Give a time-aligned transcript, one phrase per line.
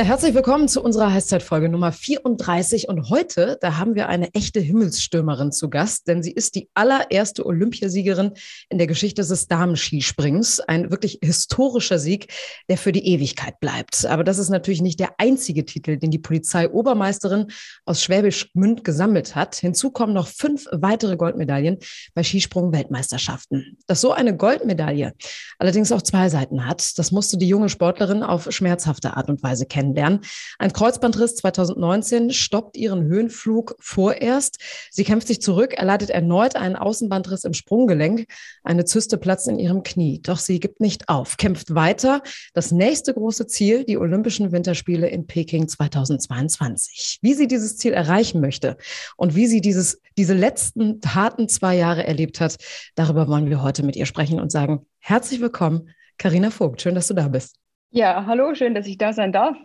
[0.00, 2.88] Ja, herzlich willkommen zu unserer Heißzeitfolge Nummer 34.
[2.88, 7.44] Und heute, da haben wir eine echte Himmelsstürmerin zu Gast, denn sie ist die allererste
[7.44, 8.32] Olympiasiegerin
[8.70, 10.60] in der Geschichte des Damenskisprings.
[10.60, 12.32] Ein wirklich historischer Sieg,
[12.70, 14.06] der für die Ewigkeit bleibt.
[14.06, 17.48] Aber das ist natürlich nicht der einzige Titel, den die Polizeiobermeisterin
[17.84, 19.56] aus Schwäbisch Münd gesammelt hat.
[19.56, 21.76] Hinzu kommen noch fünf weitere Goldmedaillen
[22.14, 23.76] bei Skisprung-Weltmeisterschaften.
[23.86, 25.12] Dass so eine Goldmedaille
[25.58, 29.66] allerdings auch zwei Seiten hat, das musste die junge Sportlerin auf schmerzhafte Art und Weise
[29.66, 30.20] kennen kennenlernen.
[30.58, 34.58] Ein Kreuzbandriss 2019 stoppt ihren Höhenflug vorerst.
[34.90, 38.26] Sie kämpft sich zurück, erleidet erneut einen Außenbandriss im Sprunggelenk.
[38.64, 40.20] Eine Zyste platzt in ihrem Knie.
[40.22, 42.22] Doch sie gibt nicht auf, kämpft weiter.
[42.54, 47.18] Das nächste große Ziel, die Olympischen Winterspiele in Peking 2022.
[47.22, 48.76] Wie sie dieses Ziel erreichen möchte
[49.16, 52.56] und wie sie dieses, diese letzten harten zwei Jahre erlebt hat,
[52.94, 56.82] darüber wollen wir heute mit ihr sprechen und sagen, herzlich willkommen, Karina Vogt.
[56.82, 57.56] Schön, dass du da bist.
[57.92, 59.56] Ja, hallo, schön, dass ich da sein darf.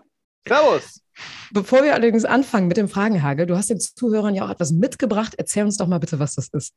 [0.48, 1.02] Servus.
[1.52, 5.36] Bevor wir allerdings anfangen mit dem Fragenhagel, du hast den Zuhörern ja auch etwas mitgebracht.
[5.38, 6.76] Erzähl uns doch mal bitte, was das ist.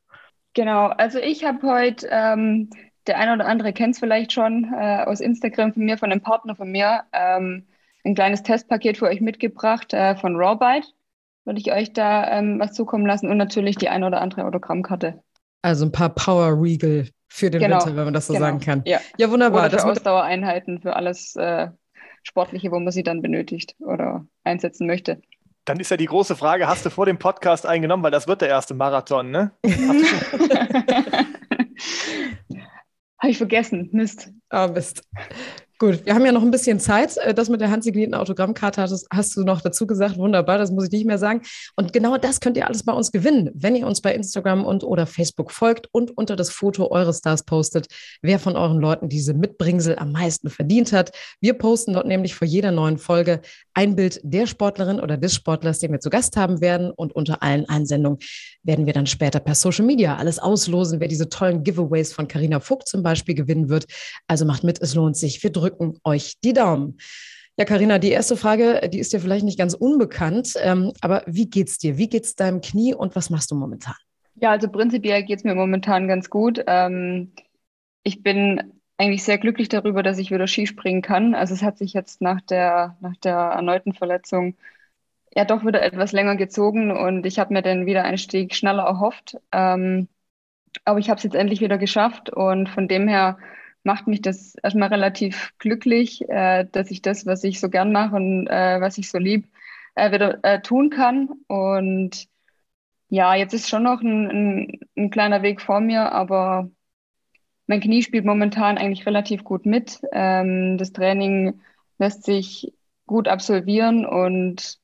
[0.54, 2.70] Genau, also ich habe heute, ähm,
[3.06, 6.20] der eine oder andere kennt es vielleicht schon äh, aus Instagram von mir, von einem
[6.20, 7.66] Partner von mir, ähm,
[8.04, 10.86] ein kleines Testpaket für euch mitgebracht äh, von Rawbite.
[11.44, 15.22] Würde ich euch da ähm, was zukommen lassen und natürlich die eine oder andere Autogrammkarte.
[15.62, 17.76] Also ein paar Power Regal für den genau.
[17.76, 18.46] Winter, wenn man das so genau.
[18.46, 18.82] sagen kann.
[18.84, 19.66] Ja, ja wunderbar.
[19.66, 21.68] Oder für Ausdauereinheiten, für alles äh,
[22.28, 25.22] Sportliche, wo man sie dann benötigt oder einsetzen möchte.
[25.64, 28.42] Dann ist ja die große Frage, hast du vor dem Podcast eingenommen, weil das wird
[28.42, 29.52] der erste Marathon, ne?
[33.18, 33.88] Habe ich vergessen.
[33.92, 34.30] Mist.
[34.50, 35.08] Ah, Mist.
[35.80, 37.16] Gut, wir haben ja noch ein bisschen Zeit.
[37.18, 40.18] Äh, das mit der handsignierten Autogrammkarte hast, hast, du noch dazu gesagt.
[40.18, 41.42] Wunderbar, das muss ich nicht mehr sagen.
[41.76, 44.82] Und genau das könnt ihr alles bei uns gewinnen, wenn ihr uns bei Instagram und
[44.82, 47.86] oder Facebook folgt und unter das Foto eures Stars postet,
[48.22, 51.12] wer von euren Leuten diese Mitbringsel am meisten verdient hat.
[51.40, 53.40] Wir posten dort nämlich vor jeder neuen Folge
[53.72, 56.90] ein Bild der Sportlerin oder des Sportlers, den wir zu Gast haben werden.
[56.90, 58.18] Und unter allen Einsendungen
[58.64, 62.58] werden wir dann später per Social Media alles auslosen, wer diese tollen Giveaways von Carina
[62.58, 63.86] Vogt zum Beispiel gewinnen wird.
[64.26, 65.40] Also macht mit, es lohnt sich.
[65.40, 66.98] Wir drücken drücken euch die Daumen.
[67.56, 71.50] Ja, Karina, die erste Frage, die ist dir vielleicht nicht ganz unbekannt, ähm, aber wie
[71.50, 71.98] geht's dir?
[71.98, 73.96] Wie geht's deinem Knie und was machst du momentan?
[74.36, 76.62] Ja, also prinzipiell geht es mir momentan ganz gut.
[76.68, 77.32] Ähm,
[78.04, 81.34] ich bin eigentlich sehr glücklich darüber, dass ich wieder Skispringen kann.
[81.34, 84.56] Also es hat sich jetzt nach der, nach der erneuten Verletzung
[85.34, 89.36] ja doch wieder etwas länger gezogen und ich habe mir den Wiedereinstieg schneller erhofft.
[89.50, 90.08] Ähm,
[90.84, 93.38] aber ich habe es jetzt endlich wieder geschafft und von dem her
[93.82, 98.16] macht mich das erstmal relativ glücklich, äh, dass ich das, was ich so gern mache
[98.16, 99.48] und äh, was ich so lieb,
[99.94, 101.30] äh, wieder äh, tun kann.
[101.48, 102.28] Und
[103.08, 106.70] ja, jetzt ist schon noch ein, ein, ein, kleiner Weg vor mir, aber
[107.66, 110.00] mein Knie spielt momentan eigentlich relativ gut mit.
[110.12, 111.60] Ähm, das Training
[111.98, 112.72] lässt sich
[113.06, 114.78] gut absolvieren und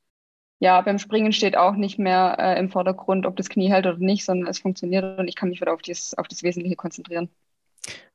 [0.60, 3.98] ja, beim Springen steht auch nicht mehr äh, im Vordergrund, ob das Knie hält oder
[3.98, 7.28] nicht, sondern es funktioniert und ich kann mich wieder auf, dies, auf das Wesentliche konzentrieren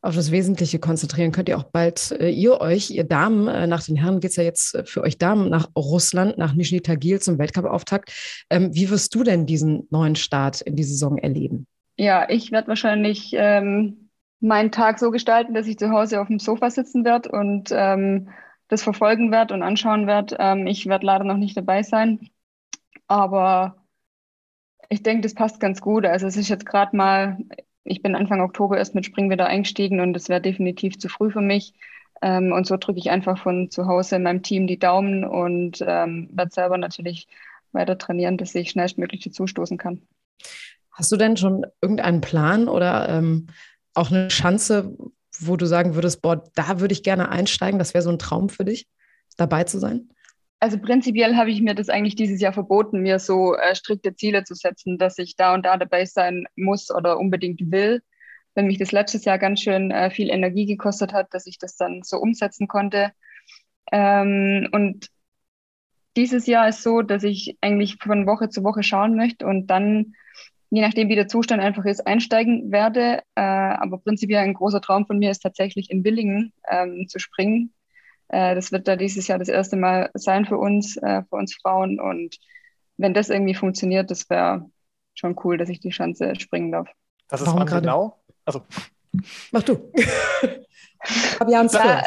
[0.02, 3.84] auf das Wesentliche konzentrieren, könnt ihr auch bald äh, ihr euch, ihr Damen, äh, nach
[3.84, 7.20] den Herren geht es ja jetzt äh, für euch Damen nach Russland, nach Nizhny Tagil
[7.20, 8.46] zum Weltcup-Auftakt.
[8.50, 11.68] Ähm, wie wirst du denn diesen neuen Start in die Saison erleben?
[11.98, 14.10] Ja, ich werde wahrscheinlich ähm,
[14.40, 18.30] meinen Tag so gestalten, dass ich zu Hause auf dem Sofa sitzen werde und ähm,
[18.70, 20.38] das verfolgen werde und anschauen werde.
[20.40, 22.30] Ähm, ich werde leider noch nicht dabei sein,
[23.08, 23.76] aber
[24.88, 26.06] ich denke, das passt ganz gut.
[26.06, 27.38] Also es ist jetzt gerade mal
[27.90, 31.32] ich bin Anfang Oktober erst mit Spring wieder eingestiegen und es wäre definitiv zu früh
[31.32, 31.74] für mich.
[32.22, 35.84] Ähm, und so drücke ich einfach von zu Hause in meinem Team die Daumen und
[35.86, 37.28] ähm, werde selber natürlich
[37.72, 40.02] weiter trainieren, dass ich schnellstmöglich dazustoßen kann.
[40.92, 43.48] Hast du denn schon irgendeinen Plan oder ähm,
[43.94, 44.96] auch eine Chance,
[45.40, 48.50] wo du sagen würdest, boah, da würde ich gerne einsteigen, das wäre so ein Traum
[48.50, 48.88] für dich,
[49.38, 50.10] dabei zu sein?
[50.62, 54.44] Also prinzipiell habe ich mir das eigentlich dieses Jahr verboten, mir so äh, strikte Ziele
[54.44, 58.02] zu setzen, dass ich da und da dabei sein muss oder unbedingt will.
[58.56, 61.78] Wenn mich das letztes Jahr ganz schön äh, viel Energie gekostet hat, dass ich das
[61.78, 63.12] dann so umsetzen konnte.
[63.92, 65.08] Ähm, und
[66.18, 70.14] dieses Jahr ist so, dass ich eigentlich von Woche zu Woche schauen möchte und dann,
[70.72, 73.22] je nachdem wie der Zustand einfach ist, einsteigen werde.
[73.36, 77.74] Äh, aber prinzipiell ein großer Traum von mir ist tatsächlich in Willingen ähm, zu springen
[78.30, 81.56] äh, das wird da dieses Jahr das erste Mal sein für uns, äh, für uns
[81.56, 82.00] Frauen.
[82.00, 82.38] Und
[82.98, 84.70] wenn das irgendwie funktioniert, das wäre
[85.16, 86.90] schon cool, dass ich die Chance springen darf.
[87.28, 88.24] Das ist Warum wann genau?
[88.46, 88.62] Also.
[89.52, 89.92] Mach du.
[91.02, 92.04] Fabians ja,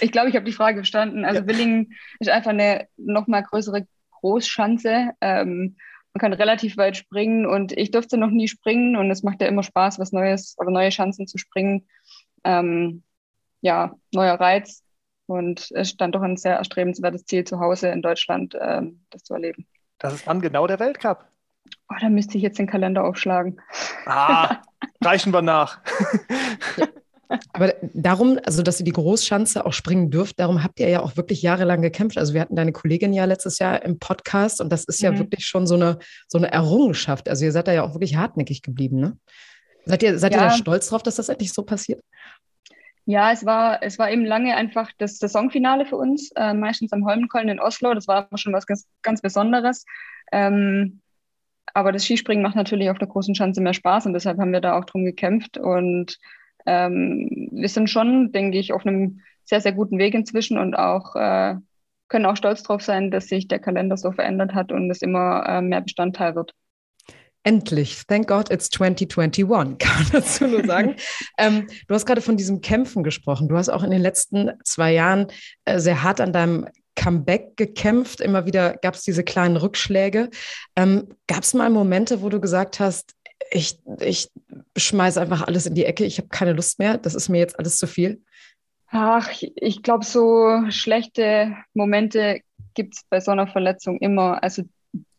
[0.00, 1.24] ich glaube, ich habe die Frage verstanden.
[1.24, 1.46] Also ja.
[1.46, 5.10] Willingen ist einfach eine noch mal größere Großschanze.
[5.20, 5.76] Ähm,
[6.14, 9.46] man kann relativ weit springen und ich durfte noch nie springen und es macht ja
[9.46, 11.86] immer Spaß, was Neues oder neue Chancen zu springen.
[12.42, 13.04] Ähm,
[13.60, 14.82] ja, neuer Reiz
[15.28, 19.34] und es stand doch ein sehr erstrebenswertes Ziel zu Hause in Deutschland, ähm, das zu
[19.34, 19.66] erleben.
[19.98, 21.26] Das ist dann genau der Weltcup.
[21.90, 23.60] Oh, da müsste ich jetzt den Kalender aufschlagen.
[24.06, 24.62] Ah,
[25.04, 25.80] reichen wir nach.
[27.52, 31.18] Aber darum, also dass ihr die Großschanze auch springen dürft, darum habt ihr ja auch
[31.18, 32.16] wirklich jahrelang gekämpft.
[32.16, 35.18] Also wir hatten deine Kollegin ja letztes Jahr im Podcast und das ist ja mhm.
[35.18, 37.28] wirklich schon so eine, so eine Errungenschaft.
[37.28, 39.18] Also ihr seid da ja auch wirklich hartnäckig geblieben, ne?
[39.84, 40.38] Seid ihr, seid ja.
[40.38, 42.02] ihr da stolz drauf, dass das endlich so passiert?
[43.10, 47.06] Ja, es war, es war eben lange einfach das Saisonfinale für uns, äh, meistens am
[47.06, 47.94] Holmenkollen in Oslo.
[47.94, 49.86] Das war schon was ganz, ganz Besonderes.
[50.30, 51.00] Ähm,
[51.72, 54.60] aber das Skispringen macht natürlich auf der großen Schanze mehr Spaß und deshalb haben wir
[54.60, 55.56] da auch drum gekämpft.
[55.56, 56.18] Und
[56.66, 61.16] ähm, wir sind schon, denke ich, auf einem sehr, sehr guten Weg inzwischen und auch
[61.16, 61.54] äh,
[62.08, 65.46] können auch stolz darauf sein, dass sich der Kalender so verändert hat und es immer
[65.48, 66.52] äh, mehr Bestandteil wird.
[67.48, 70.96] Endlich, thank God it's 2021, kann man dazu nur sagen.
[71.38, 73.48] ähm, du hast gerade von diesem Kämpfen gesprochen.
[73.48, 75.28] Du hast auch in den letzten zwei Jahren
[75.64, 78.20] äh, sehr hart an deinem Comeback gekämpft.
[78.20, 80.28] Immer wieder gab es diese kleinen Rückschläge.
[80.76, 83.14] Ähm, gab es mal Momente, wo du gesagt hast,
[83.50, 84.30] ich, ich
[84.76, 87.58] schmeiße einfach alles in die Ecke, ich habe keine Lust mehr, das ist mir jetzt
[87.58, 88.20] alles zu viel?
[88.88, 92.42] Ach, ich glaube, so schlechte Momente
[92.74, 94.42] gibt es bei so einer Verletzung immer.
[94.42, 94.64] Also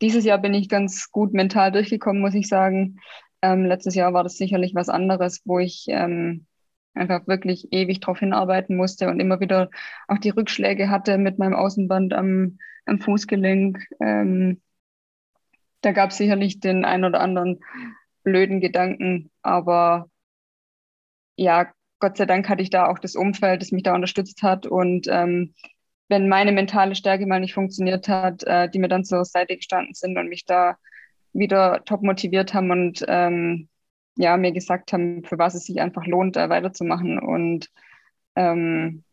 [0.02, 3.00] dieses Jahr bin ich ganz gut mental durchgekommen, muss ich sagen.
[3.42, 6.46] Ähm, letztes Jahr war das sicherlich was anderes, wo ich ähm,
[6.94, 9.70] einfach wirklich ewig darauf hinarbeiten musste und immer wieder
[10.08, 13.80] auch die Rückschläge hatte mit meinem Außenband am, am Fußgelenk.
[14.02, 14.62] Ähm,
[15.82, 17.60] da gab es sicherlich den ein oder anderen
[18.24, 20.10] blöden Gedanken, aber
[21.38, 24.66] ja, Gott sei Dank hatte ich da auch das Umfeld, das mich da unterstützt hat
[24.66, 25.54] und ähm,
[26.10, 29.94] wenn meine mentale Stärke mal nicht funktioniert hat, äh, die mir dann zur Seite gestanden
[29.94, 30.78] sind und mich da
[31.34, 33.70] wieder top motiviert haben und ähm,
[34.16, 37.20] ja, mir gesagt haben, für was es sich einfach lohnt, da weiterzumachen.
[37.20, 37.70] Und
[38.36, 39.04] ähm,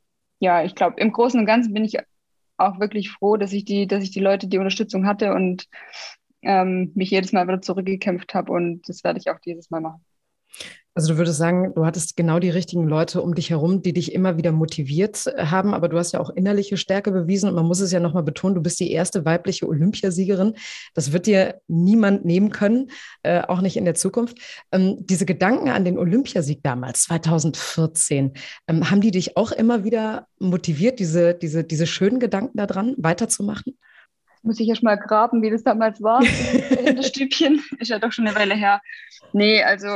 [0.41, 1.99] ja, ich glaube, im Großen und Ganzen bin ich
[2.57, 5.69] auch wirklich froh, dass ich die, dass ich die Leute die Unterstützung hatte und
[6.43, 10.05] ähm, mich jedes Mal wieder zurückgekämpft habe und das werde ich auch dieses Mal machen.
[10.97, 14.15] Also du würdest sagen, du hattest genau die richtigen Leute um dich herum, die dich
[14.15, 17.81] immer wieder motiviert haben, aber du hast ja auch innerliche Stärke bewiesen und man muss
[17.81, 20.55] es ja nochmal betonen, du bist die erste weibliche Olympiasiegerin.
[20.95, 22.91] Das wird dir niemand nehmen können,
[23.23, 24.39] äh, auch nicht in der Zukunft.
[24.73, 28.33] Ähm, diese Gedanken an den Olympiasieg damals, 2014,
[28.67, 33.77] ähm, haben die dich auch immer wieder motiviert, diese, diese, diese schönen Gedanken daran weiterzumachen?
[34.43, 36.23] Muss ich erst mal graben, wie das damals war
[36.97, 37.63] das Stübchen.
[37.81, 38.81] Ist ja doch schon eine Weile her.
[39.35, 39.89] Nee, also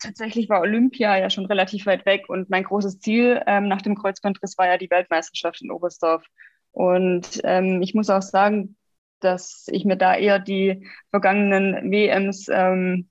[0.00, 3.94] tatsächlich war Olympia ja schon relativ weit weg und mein großes Ziel ähm, nach dem
[3.94, 6.24] Kreuzbandriss war ja die Weltmeisterschaft in Oberstdorf.
[6.72, 8.76] Und ähm, ich muss auch sagen,
[9.20, 13.08] dass ich mir da eher die vergangenen WMs ähm,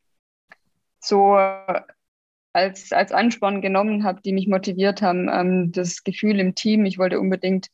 [1.00, 1.38] so
[2.54, 5.30] als, als Ansporn genommen habe, die mich motiviert haben.
[5.32, 7.68] Ähm, das Gefühl im Team, ich wollte unbedingt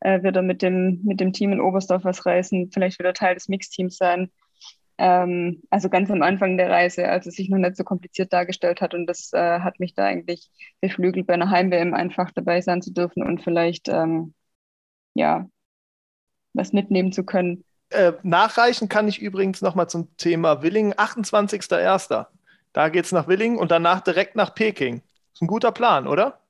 [0.00, 3.48] äh, wieder mit dem, mit dem Team in Oberstdorf was reißen, vielleicht wieder Teil des
[3.48, 4.30] Mixteams sein.
[4.98, 8.80] Ähm, also ganz am Anfang der Reise, als es sich noch nicht so kompliziert dargestellt
[8.80, 8.94] hat.
[8.94, 10.50] Und das äh, hat mich da eigentlich
[10.80, 14.34] beflügelt, bei einer Heim-WM einfach dabei sein zu dürfen und vielleicht ähm,
[15.14, 15.46] ja
[16.54, 17.64] was mitnehmen zu können.
[17.90, 22.26] Äh, nachreichen kann ich übrigens nochmal zum Thema Willingen, 28.01.
[22.72, 25.00] Da geht es nach Willingen und danach direkt nach Peking.
[25.00, 26.40] Das ist ein guter Plan, oder?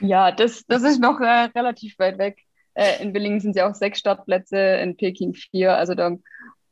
[0.00, 2.38] Ja, das, das ist noch äh, relativ weit weg.
[2.74, 5.76] Äh, in Willingen sind es ja auch sechs Startplätze, in Peking vier.
[5.76, 6.16] Also da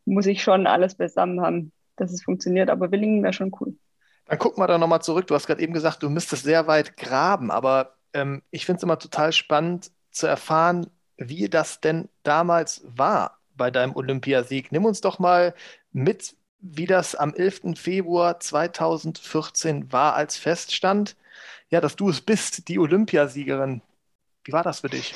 [0.05, 2.71] muss ich schon alles beisammen haben, dass es funktioniert.
[2.71, 3.77] Aber Willingen wäre schon cool.
[4.27, 5.27] Dann gucken wir da nochmal zurück.
[5.27, 7.51] Du hast gerade eben gesagt, du müsstest sehr weit graben.
[7.51, 13.39] Aber ähm, ich finde es immer total spannend zu erfahren, wie das denn damals war
[13.57, 14.73] bei deinem Olympiasieg.
[14.73, 15.55] Nimm uns doch mal
[15.93, 17.77] mit, wie das am 11.
[17.77, 21.17] Februar 2014 war, als feststand,
[21.71, 23.83] ja, dass du es bist, die Olympiasiegerin.
[24.45, 25.15] Wie war das für dich?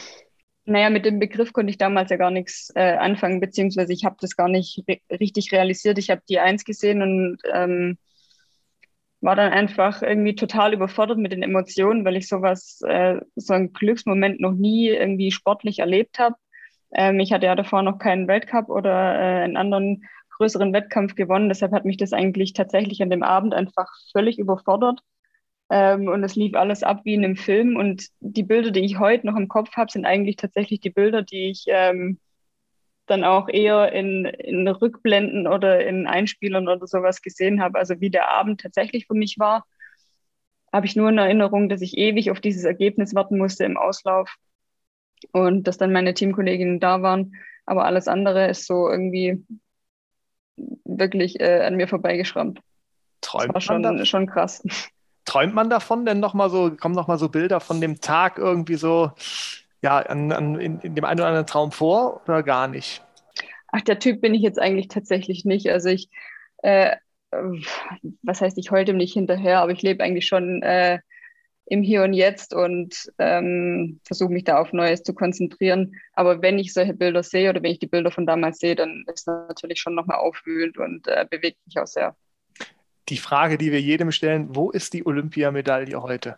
[0.69, 4.17] Naja, mit dem Begriff konnte ich damals ja gar nichts äh, anfangen, beziehungsweise ich habe
[4.21, 5.97] das gar nicht re richtig realisiert.
[5.97, 7.97] Ich habe die Eins gesehen und ähm,
[9.23, 13.73] war dann einfach irgendwie total überfordert mit den Emotionen, weil ich sowas, äh, so einen
[13.73, 16.37] Glücksmoment noch nie irgendwie sportlich erlebt habe.
[16.93, 20.05] Ähm, ich hatte ja davor noch keinen Weltcup oder äh, einen anderen
[20.37, 21.49] größeren Wettkampf gewonnen.
[21.49, 25.01] Deshalb hat mich das eigentlich tatsächlich an dem Abend einfach völlig überfordert.
[25.71, 27.77] Ähm, und es lief alles ab wie in einem Film.
[27.77, 31.23] Und die Bilder, die ich heute noch im Kopf habe, sind eigentlich tatsächlich die Bilder,
[31.23, 32.19] die ich ähm,
[33.07, 37.79] dann auch eher in, in Rückblenden oder in Einspielern oder sowas gesehen habe.
[37.79, 39.65] Also wie der Abend tatsächlich für mich war.
[40.73, 44.35] habe ich nur in Erinnerung, dass ich ewig auf dieses Ergebnis warten musste im Auslauf
[45.33, 47.35] und dass dann meine Teamkolleginnen da waren.
[47.67, 49.45] Aber alles andere ist so irgendwie
[50.85, 52.61] wirklich äh, an mir vorbeigeschrammt.
[53.21, 54.63] Träumt das war schon, schon krass.
[55.29, 59.13] Träumt man davon denn nochmal so, kommen nochmal so Bilder von dem Tag irgendwie so,
[59.83, 63.05] ja, an, an, in, in dem einen oder anderen Traum vor oder gar nicht?
[63.67, 65.69] Ach, der Typ bin ich jetzt eigentlich tatsächlich nicht.
[65.69, 66.09] Also ich,
[66.63, 66.97] äh,
[68.23, 71.01] was heißt, ich heule dem nicht hinterher, aber ich lebe eigentlich schon äh,
[71.67, 75.95] im Hier und Jetzt und ähm, versuche mich da auf Neues zu konzentrieren.
[76.15, 79.05] Aber wenn ich solche Bilder sehe oder wenn ich die Bilder von damals sehe, dann
[79.13, 82.17] ist das natürlich schon nochmal aufwühlend und äh, bewegt mich auch sehr.
[83.09, 86.37] Die Frage, die wir jedem stellen, wo ist die Olympiamedaille heute?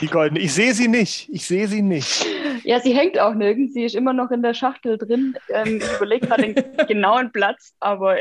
[0.00, 0.40] die goldene.
[0.40, 1.28] Ich sehe sie nicht.
[1.30, 2.26] Ich sehe sie nicht.
[2.64, 3.72] Ja, sie hängt auch nirgends.
[3.74, 5.36] Sie ist immer noch in der Schachtel drin.
[5.48, 8.18] Ähm, ich überlege gerade den genauen Platz, aber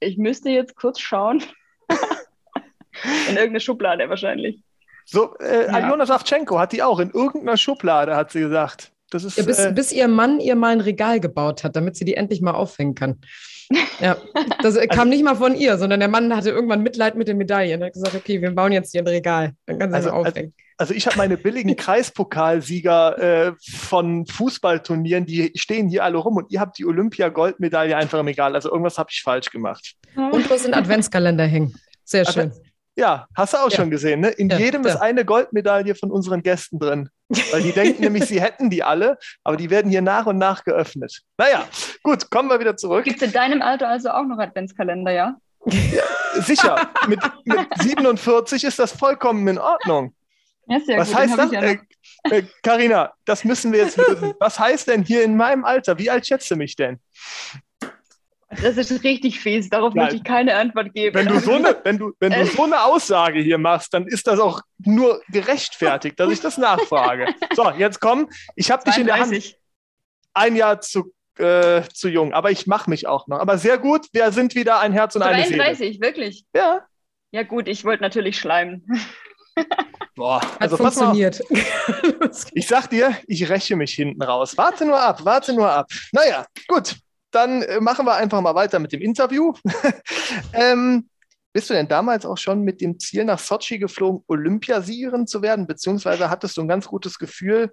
[0.00, 1.42] ich müsste jetzt kurz schauen.
[3.28, 4.62] in irgendeine Schublade wahrscheinlich.
[5.04, 5.72] So, äh, ja.
[5.72, 8.92] Aljona Savchenko hat die auch in irgendeiner Schublade, hat sie gesagt.
[9.10, 11.96] Das ist, ja, bis, äh, bis ihr Mann ihr mal ein Regal gebaut hat, damit
[11.96, 13.20] sie die endlich mal aufhängen kann.
[14.00, 14.16] Ja,
[14.62, 17.36] das kam also, nicht mal von ihr, sondern der Mann hatte irgendwann Mitleid mit den
[17.36, 17.80] Medaillen.
[17.82, 20.54] Er hat gesagt, okay, wir bauen jetzt hier ein Regal, dann kann sie also, aufhängen.
[20.76, 26.36] Also, also ich habe meine billigen Kreispokalsieger äh, von Fußballturnieren, die stehen hier alle rum
[26.36, 28.54] und ihr habt die Olympia-Goldmedaille einfach im Regal.
[28.54, 29.94] Also irgendwas habe ich falsch gemacht.
[30.16, 31.74] Und du hast einen Adventskalender hängen.
[32.02, 32.52] Sehr schön.
[32.96, 33.76] Ja, hast du auch ja.
[33.76, 34.30] schon gesehen, ne?
[34.30, 34.90] In ja, jedem ja.
[34.90, 37.08] ist eine Goldmedaille von unseren Gästen drin.
[37.52, 40.64] Weil die denken nämlich, sie hätten die alle, aber die werden hier nach und nach
[40.64, 41.20] geöffnet.
[41.38, 41.64] Naja,
[42.02, 43.04] gut, kommen wir wieder zurück.
[43.04, 45.36] Gibt es in deinem Alter also auch noch Adventskalender, ja?
[45.66, 46.02] ja
[46.42, 50.14] sicher, mit, mit 47 ist das vollkommen in Ordnung.
[50.66, 51.52] Ja, sehr Was gut, heißt das?
[51.52, 51.78] Äh,
[52.24, 54.34] äh, Carina, äh, das müssen wir jetzt lösen.
[54.38, 55.98] Was heißt denn hier in meinem Alter?
[55.98, 56.98] Wie alt schätze mich denn?
[58.50, 60.06] Das ist richtig fies, darauf Nein.
[60.06, 61.14] möchte ich keine Antwort geben.
[61.14, 64.26] Wenn du, so eine, wenn, du, wenn du so eine Aussage hier machst, dann ist
[64.26, 67.32] das auch nur gerechtfertigt, dass ich das nachfrage.
[67.54, 69.56] So, jetzt komm, ich habe dich in der Hand.
[70.34, 73.38] Ein Jahr zu, äh, zu jung, aber ich mache mich auch noch.
[73.38, 75.98] Aber sehr gut, wir sind wieder ein Herz und 33, eine Seele.
[75.98, 76.44] 33, wirklich?
[76.54, 76.86] Ja.
[77.32, 78.84] Ja gut, ich wollte natürlich schleimen.
[80.16, 81.40] Boah, also Hat funktioniert.
[82.52, 84.56] ich sag dir, ich räche mich hinten raus.
[84.56, 85.88] Warte nur ab, warte nur ab.
[86.12, 86.96] Naja, gut
[87.30, 89.52] dann äh, machen wir einfach mal weiter mit dem Interview.
[90.52, 91.08] ähm,
[91.52, 95.66] bist du denn damals auch schon mit dem Ziel nach Sochi geflogen, Olympiasiegerin zu werden?
[95.66, 97.72] Beziehungsweise hattest du ein ganz gutes Gefühl,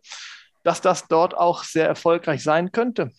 [0.64, 3.12] dass das dort auch sehr erfolgreich sein könnte?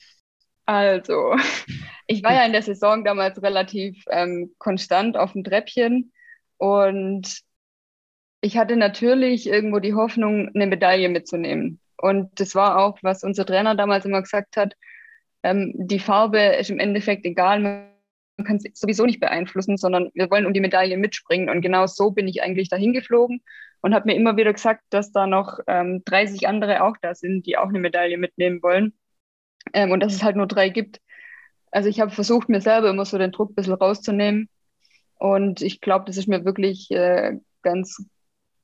[0.66, 1.36] Also,
[2.06, 6.12] ich war ja in der Saison damals relativ ähm, konstant auf dem Treppchen
[6.56, 7.40] und
[8.40, 11.80] ich hatte natürlich irgendwo die Hoffnung, eine Medaille mitzunehmen.
[11.96, 14.74] Und das war auch, was unser Trainer damals immer gesagt hat,
[15.42, 20.30] ähm, die Farbe ist im Endeffekt egal, man kann es sowieso nicht beeinflussen, sondern wir
[20.30, 21.48] wollen um die Medaille mitspringen.
[21.48, 23.42] Und genau so bin ich eigentlich dahin geflogen
[23.80, 27.46] und habe mir immer wieder gesagt, dass da noch ähm, 30 andere auch da sind,
[27.46, 28.92] die auch eine Medaille mitnehmen wollen.
[29.72, 31.00] Ähm, und dass es halt nur drei gibt.
[31.70, 34.48] Also ich habe versucht, mir selber immer so den Druck ein bisschen rauszunehmen.
[35.18, 38.06] Und ich glaube, das ist mir wirklich äh, ganz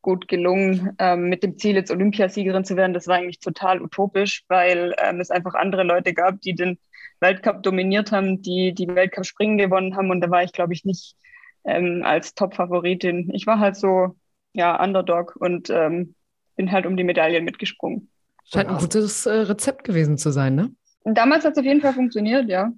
[0.04, 2.92] gut gelungen, ähm, mit dem Ziel, jetzt Olympiasiegerin zu werden.
[2.92, 6.78] Das war eigentlich total utopisch, weil ähm, es einfach andere Leute gab, die den
[7.20, 10.10] Weltcup dominiert haben, die die Weltcup-Springen gewonnen haben.
[10.10, 11.16] Und da war ich, glaube ich, nicht
[11.64, 13.30] ähm, als Top-Favoritin.
[13.32, 14.14] Ich war halt so,
[14.52, 16.14] ja, Underdog und ähm,
[16.54, 18.10] bin halt um die Medaillen mitgesprungen.
[18.44, 20.70] Scheint ein gutes äh, Rezept gewesen zu sein, ne?
[21.04, 22.70] Damals hat es auf jeden Fall funktioniert, ja.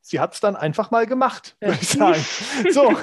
[0.00, 2.24] Sie hat es dann einfach mal gemacht, würde ich sagen.
[2.70, 2.96] So,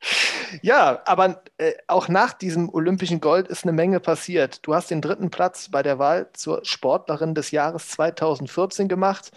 [0.62, 4.66] ja, aber äh, auch nach diesem olympischen Gold ist eine Menge passiert.
[4.66, 9.30] Du hast den dritten Platz bei der Wahl zur Sportlerin des Jahres 2014 gemacht.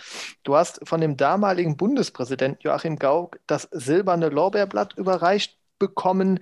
[0.43, 6.39] Du hast von dem damaligen Bundespräsidenten Joachim Gauck das silberne Lorbeerblatt überreicht bekommen.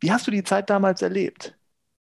[0.00, 1.54] Wie hast du die Zeit damals erlebt?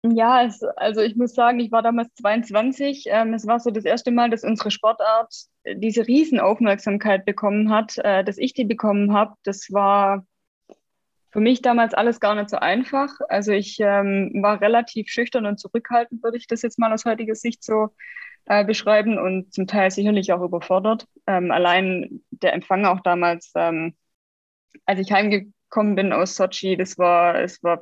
[0.04, 3.06] Ja, es, also ich muss sagen, ich war damals 22.
[3.08, 5.34] Ähm, es war so das erste Mal, dass unsere Sportart
[5.76, 9.34] diese Riesenaufmerksamkeit bekommen hat, äh, dass ich die bekommen habe.
[9.44, 10.26] Das war
[11.36, 13.10] für mich damals alles gar nicht so einfach.
[13.28, 17.36] Also ich ähm, war relativ schüchtern und zurückhaltend, würde ich das jetzt mal aus heutiger
[17.36, 17.90] Sicht so
[18.46, 21.08] äh, beschreiben und zum Teil sicherlich auch überfordert.
[21.28, 23.96] Ähm, allein der Empfang auch damals, ähm,
[24.86, 27.82] als ich heimgekommen bin aus Sochi, das war, es war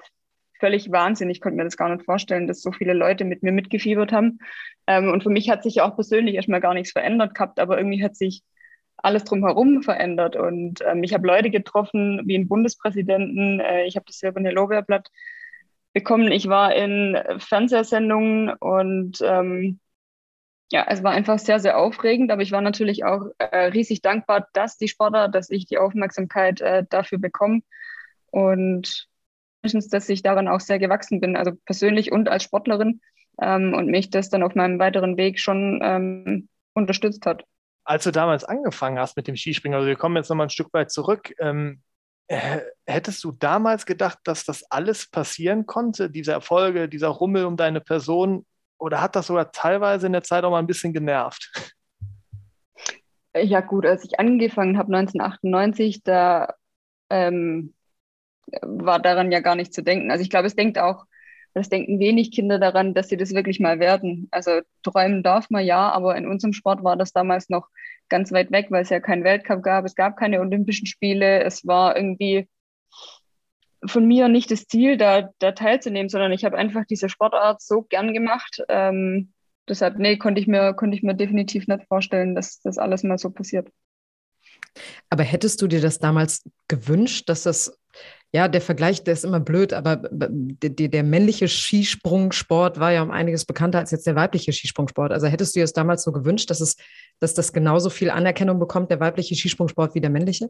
[0.60, 1.30] völlig Wahnsinn.
[1.30, 4.40] Ich konnte mir das gar nicht vorstellen, dass so viele Leute mit mir mitgefiebert haben.
[4.88, 8.04] Ähm, und für mich hat sich auch persönlich erstmal gar nichts verändert gehabt, aber irgendwie
[8.04, 8.42] hat sich
[8.98, 10.36] alles drumherum verändert.
[10.36, 13.60] Und ähm, ich habe Leute getroffen, wie einen Bundespräsidenten.
[13.60, 15.10] Äh, ich habe das Silberne Lorbeerblatt
[15.94, 16.32] bekommen.
[16.32, 19.80] Ich war in Fernsehsendungen und ähm,
[20.72, 22.32] ja, es war einfach sehr, sehr aufregend.
[22.32, 26.62] Aber ich war natürlich auch äh, riesig dankbar, dass die Sportler, dass ich die Aufmerksamkeit
[26.62, 27.62] äh, dafür bekomme.
[28.32, 29.08] Und
[29.62, 33.00] dass ich daran auch sehr gewachsen bin, also persönlich und als Sportlerin
[33.42, 37.46] ähm, und mich das dann auf meinem weiteren Weg schon ähm, unterstützt hat.
[37.86, 40.74] Als du damals angefangen hast mit dem Skispringen, also wir kommen jetzt nochmal ein Stück
[40.74, 41.82] weit zurück, ähm,
[42.28, 47.82] hättest du damals gedacht, dass das alles passieren konnte, diese Erfolge, dieser Rummel um deine
[47.82, 48.46] Person,
[48.78, 51.52] oder hat das sogar teilweise in der Zeit auch mal ein bisschen genervt?
[53.36, 56.54] Ja gut, als ich angefangen habe 1998, da
[57.10, 57.74] ähm,
[58.62, 60.12] war daran ja gar nicht zu denken.
[60.12, 61.06] Also ich glaube, es denkt auch,
[61.54, 64.28] das denken wenig Kinder daran, dass sie das wirklich mal werden.
[64.32, 67.70] Also träumen darf man ja, aber in unserem Sport war das damals noch
[68.10, 71.66] ganz weit weg, weil es ja keinen Weltcup gab, es gab keine Olympischen Spiele, es
[71.66, 72.48] war irgendwie
[73.86, 77.82] von mir nicht das Ziel, da, da teilzunehmen, sondern ich habe einfach diese Sportart so
[77.84, 78.62] gern gemacht.
[78.70, 79.34] Ähm,
[79.68, 83.18] deshalb, nee, konnte ich mir, konnte ich mir definitiv nicht vorstellen, dass das alles mal
[83.18, 83.70] so passiert.
[85.10, 87.78] Aber hättest du dir das damals gewünscht, dass das,
[88.36, 93.12] ja, der Vergleich, der ist immer blöd, aber der, der männliche Skisprungsport war ja um
[93.12, 95.12] einiges bekannter als jetzt der weibliche Skisprungsport.
[95.12, 96.76] Also hättest du dir das damals so gewünscht, dass es,
[97.20, 100.50] dass das genauso viel Anerkennung bekommt, der weibliche Skisprungsport wie der männliche?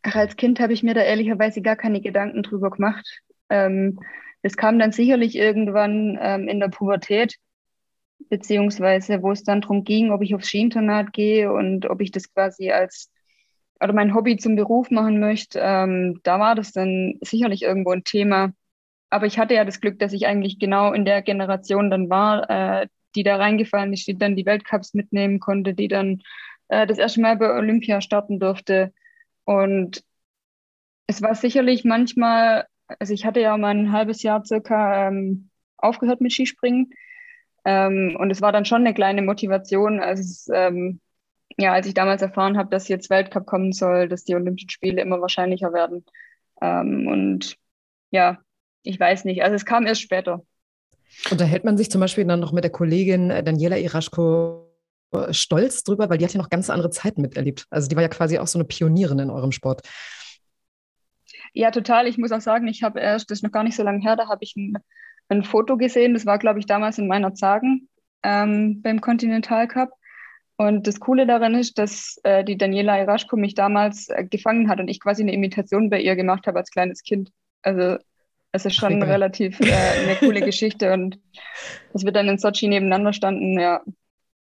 [0.00, 3.06] Ach, als Kind habe ich mir da ehrlicherweise gar keine Gedanken drüber gemacht.
[3.50, 4.00] Ähm,
[4.40, 7.36] es kam dann sicherlich irgendwann ähm, in der Pubertät,
[8.30, 12.32] beziehungsweise wo es dann darum ging, ob ich aufs Skiinternat gehe und ob ich das
[12.32, 13.10] quasi als
[13.80, 18.04] oder mein Hobby zum Beruf machen möchte, ähm, da war das dann sicherlich irgendwo ein
[18.04, 18.52] Thema.
[19.10, 22.50] Aber ich hatte ja das Glück, dass ich eigentlich genau in der Generation dann war,
[22.50, 26.22] äh, die da reingefallen ist, die dann die Weltcups mitnehmen konnte, die dann
[26.68, 28.92] äh, das erste Mal bei Olympia starten durfte.
[29.44, 30.02] Und
[31.06, 32.66] es war sicherlich manchmal,
[32.98, 36.90] also ich hatte ja mal ein halbes Jahr circa ähm, aufgehört mit Skispringen.
[37.64, 41.00] Ähm, und es war dann schon eine kleine Motivation, als, ähm,
[41.56, 45.00] ja, als ich damals erfahren habe, dass jetzt Weltcup kommen soll, dass die Olympischen Spiele
[45.00, 46.04] immer wahrscheinlicher werden.
[46.60, 47.56] Ähm, und
[48.10, 48.38] ja,
[48.82, 49.42] ich weiß nicht.
[49.42, 50.42] Also es kam erst später.
[51.30, 54.70] Unterhält man sich zum Beispiel dann noch mit der Kollegin äh, Daniela Iraschko
[55.12, 57.66] äh, stolz drüber, weil die hat ja noch ganz andere Zeiten miterlebt.
[57.70, 59.82] Also die war ja quasi auch so eine Pionierin in eurem Sport.
[61.52, 62.06] Ja, total.
[62.06, 64.16] Ich muss auch sagen, ich habe erst, das ist noch gar nicht so lange her,
[64.16, 64.76] da habe ich ein
[65.28, 67.88] ein Foto gesehen, das war, glaube ich, damals in meiner Zagen
[68.22, 69.90] ähm, beim Continental Cup.
[70.56, 74.80] Und das Coole daran ist, dass äh, die Daniela Iraschko mich damals äh, gefangen hat
[74.80, 77.30] und ich quasi eine Imitation bei ihr gemacht habe als kleines Kind.
[77.62, 77.98] Also
[78.52, 81.18] es ist schon Ach, relativ äh, eine coole Geschichte und
[81.92, 83.82] dass wir dann in Sochi nebeneinander standen, ja.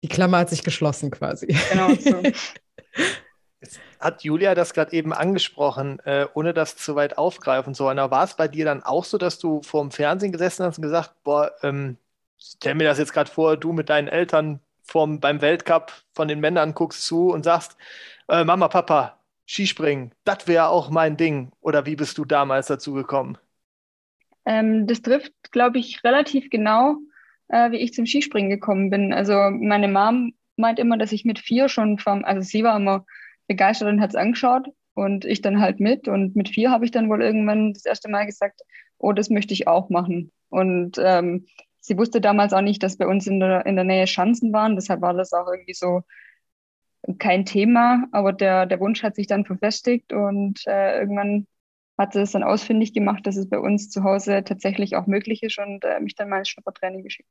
[0.03, 1.55] Die Klammer hat sich geschlossen quasi.
[1.71, 2.23] Genau so.
[3.61, 7.99] Jetzt hat Julia das gerade eben angesprochen, äh, ohne das zu weit aufgreifen zu wollen.
[7.99, 10.83] war es bei dir dann auch so, dass du vor dem Fernsehen gesessen hast und
[10.83, 11.99] gesagt, boah, ähm,
[12.39, 16.41] stell mir das jetzt gerade vor, du mit deinen Eltern vom, beim Weltcup von den
[16.41, 17.77] Männern guckst zu und sagst,
[18.29, 21.53] äh, Mama, Papa, Skispringen, das wäre auch mein Ding.
[21.61, 23.39] Oder wie bist du damals dazu gekommen?
[24.45, 26.97] Ähm, das trifft, glaube ich, relativ genau,
[27.49, 29.13] äh, wie ich zum Skispringen gekommen bin.
[29.13, 33.05] Also meine Mom meint immer, dass ich mit vier schon vom, also sie war immer
[33.47, 36.09] begeistert und hat es angeschaut und ich dann halt mit.
[36.09, 38.63] Und mit vier habe ich dann wohl irgendwann das erste Mal gesagt,
[38.99, 40.33] oh, das möchte ich auch machen.
[40.51, 41.47] Und ähm,
[41.89, 44.77] sie wusste damals auch nicht, dass bei uns in der, in der Nähe Schanzen waren.
[44.77, 46.03] Deshalb war das auch irgendwie so
[47.19, 48.05] kein Thema.
[48.13, 51.47] Aber der, der Wunsch hat sich dann verfestigt und äh, irgendwann
[51.97, 55.43] hat sie es dann ausfindig gemacht, dass es bei uns zu Hause tatsächlich auch möglich
[55.43, 57.29] ist und äh, mich dann mal ins Schnuppertraining geschickt.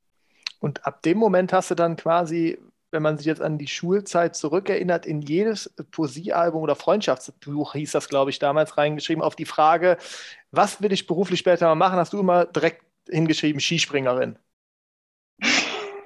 [0.60, 2.58] Und ab dem Moment hast du dann quasi
[2.90, 8.08] wenn man sich jetzt an die Schulzeit zurückerinnert, in jedes Poesiealbum oder Freundschaftsbuch hieß das,
[8.08, 9.98] glaube ich, damals reingeschrieben, auf die Frage,
[10.50, 14.38] was will ich beruflich später mal machen, hast du immer direkt hingeschrieben, Skispringerin.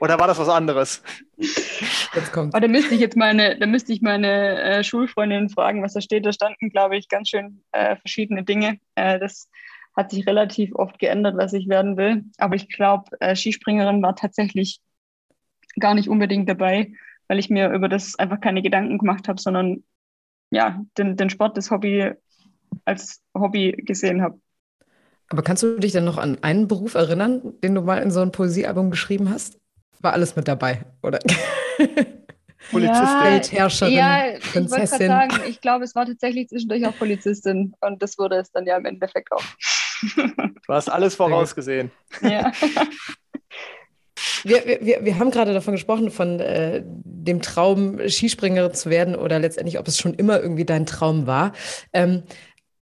[0.02, 1.00] Oder war das was anderes?
[1.36, 2.56] Jetzt kommt.
[2.56, 6.00] Oh, da müsste ich jetzt meine, da müsste ich meine äh, Schulfreundin fragen, was da
[6.00, 6.26] steht.
[6.26, 8.80] Da standen, glaube ich, ganz schön äh, verschiedene Dinge.
[8.96, 9.48] Äh, das
[9.94, 12.24] hat sich relativ oft geändert, was ich werden will.
[12.38, 14.80] Aber ich glaube, äh, Skispringerin war tatsächlich
[15.78, 16.94] gar nicht unbedingt dabei,
[17.28, 19.84] weil ich mir über das einfach keine Gedanken gemacht habe, sondern
[20.50, 22.10] ja, den, den Sport, das Hobby
[22.84, 24.40] als Hobby gesehen habe.
[25.28, 28.20] Aber kannst du dich denn noch an einen Beruf erinnern, den du mal in so
[28.20, 29.61] ein Poesiealbum geschrieben hast?
[30.02, 31.18] War alles mit dabei, oder?
[32.70, 35.00] Polizistin, ja, Weltherrscherin, ja, Prinzessin.
[35.00, 38.66] Ich sagen, ich glaube, es war tatsächlich zwischendurch auch Polizistin und das wurde es dann
[38.66, 39.42] ja im Endeffekt auch.
[40.16, 41.90] Du hast alles vorausgesehen.
[42.22, 42.52] Ja.
[44.44, 49.38] Wir, wir, wir haben gerade davon gesprochen, von äh, dem Traum, Skispringer zu werden oder
[49.38, 51.52] letztendlich, ob es schon immer irgendwie dein Traum war.
[51.92, 52.24] Ähm,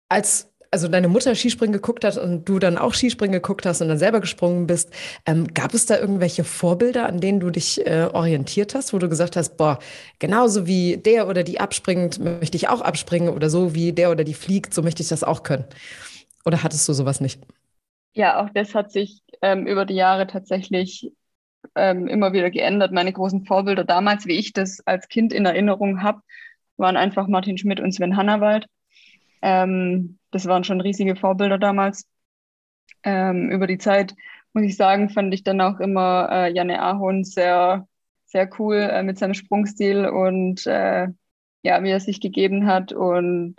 [0.09, 3.89] als also deine Mutter Skispringen geguckt hat und du dann auch Skispringen geguckt hast und
[3.89, 4.91] dann selber gesprungen bist,
[5.27, 9.09] ähm, gab es da irgendwelche Vorbilder, an denen du dich äh, orientiert hast, wo du
[9.09, 9.79] gesagt hast, boah,
[10.19, 14.25] genauso wie der oder die abspringt, möchte ich auch abspringen oder so wie der oder
[14.25, 15.65] die fliegt, so möchte ich das auch können?
[16.45, 17.41] Oder hattest du sowas nicht?
[18.15, 21.13] Ja, auch das hat sich ähm, über die Jahre tatsächlich
[21.75, 22.93] ähm, immer wieder geändert.
[22.93, 26.21] Meine großen Vorbilder damals, wie ich das als Kind in Erinnerung habe,
[26.77, 28.67] waren einfach Martin Schmidt und Sven Hannawald.
[29.43, 32.07] Ähm, das waren schon riesige Vorbilder damals.
[33.03, 34.15] Ähm, über die Zeit,
[34.53, 37.87] muss ich sagen, fand ich dann auch immer äh, Janne Ahon sehr,
[38.25, 41.09] sehr cool äh, mit seinem Sprungstil und äh,
[41.63, 42.93] ja, wie er sich gegeben hat.
[42.93, 43.57] Und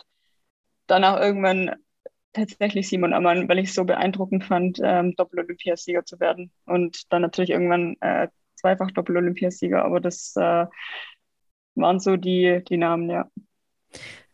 [0.87, 1.75] dann auch irgendwann
[2.33, 6.51] tatsächlich Simon Ammann, weil ich es so beeindruckend fand, ähm, Doppel-Olympiasieger zu werden.
[6.65, 10.65] Und dann natürlich irgendwann äh, zweifach Doppel-Olympiasieger, aber das äh,
[11.75, 13.29] waren so die, die Namen, ja.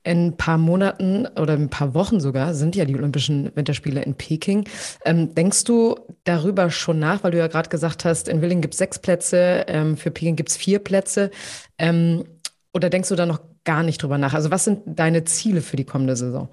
[0.03, 4.15] In ein paar Monaten oder ein paar Wochen sogar sind ja die Olympischen Winterspiele in
[4.15, 4.67] Peking.
[5.05, 8.73] Ähm, denkst du darüber schon nach, weil du ja gerade gesagt hast, in Willing gibt
[8.73, 11.31] es sechs Plätze, ähm, für Peking gibt es vier Plätze.
[11.77, 12.25] Ähm,
[12.73, 14.33] oder denkst du da noch gar nicht drüber nach?
[14.33, 16.49] Also was sind deine Ziele für die kommende Saison?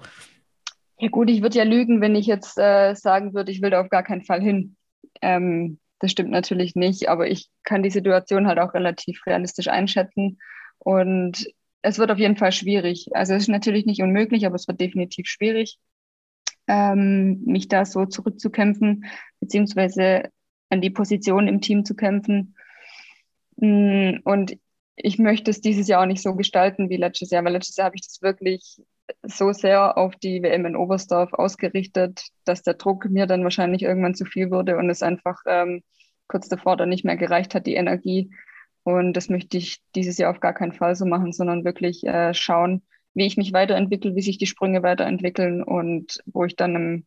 [0.97, 3.81] Ja gut, ich würde ja lügen, wenn ich jetzt äh, sagen würde, ich will da
[3.81, 4.75] auf gar keinen Fall hin.
[5.21, 10.39] Ähm, das stimmt natürlich nicht, aber ich kann die Situation halt auch relativ realistisch einschätzen.
[10.79, 11.47] Und
[11.81, 13.09] es wird auf jeden Fall schwierig.
[13.13, 15.79] Also es ist natürlich nicht unmöglich, aber es wird definitiv schwierig,
[16.67, 19.05] ähm, mich da so zurückzukämpfen,
[19.39, 20.29] beziehungsweise
[20.69, 22.55] an die Position im Team zu kämpfen.
[23.57, 24.57] Mm, und
[24.95, 27.85] ich möchte es dieses Jahr auch nicht so gestalten wie letztes Jahr, weil letztes Jahr
[27.85, 28.81] habe ich das wirklich
[29.23, 34.15] so sehr auf die WM in Oberstdorf ausgerichtet, dass der Druck mir dann wahrscheinlich irgendwann
[34.15, 35.83] zu viel wurde und es einfach ähm,
[36.27, 38.31] kurz davor dann nicht mehr gereicht hat, die Energie.
[38.83, 42.33] Und das möchte ich dieses Jahr auf gar keinen Fall so machen, sondern wirklich äh,
[42.33, 42.81] schauen,
[43.13, 47.05] wie ich mich weiterentwickle, wie sich die Sprünge weiterentwickeln und wo ich dann im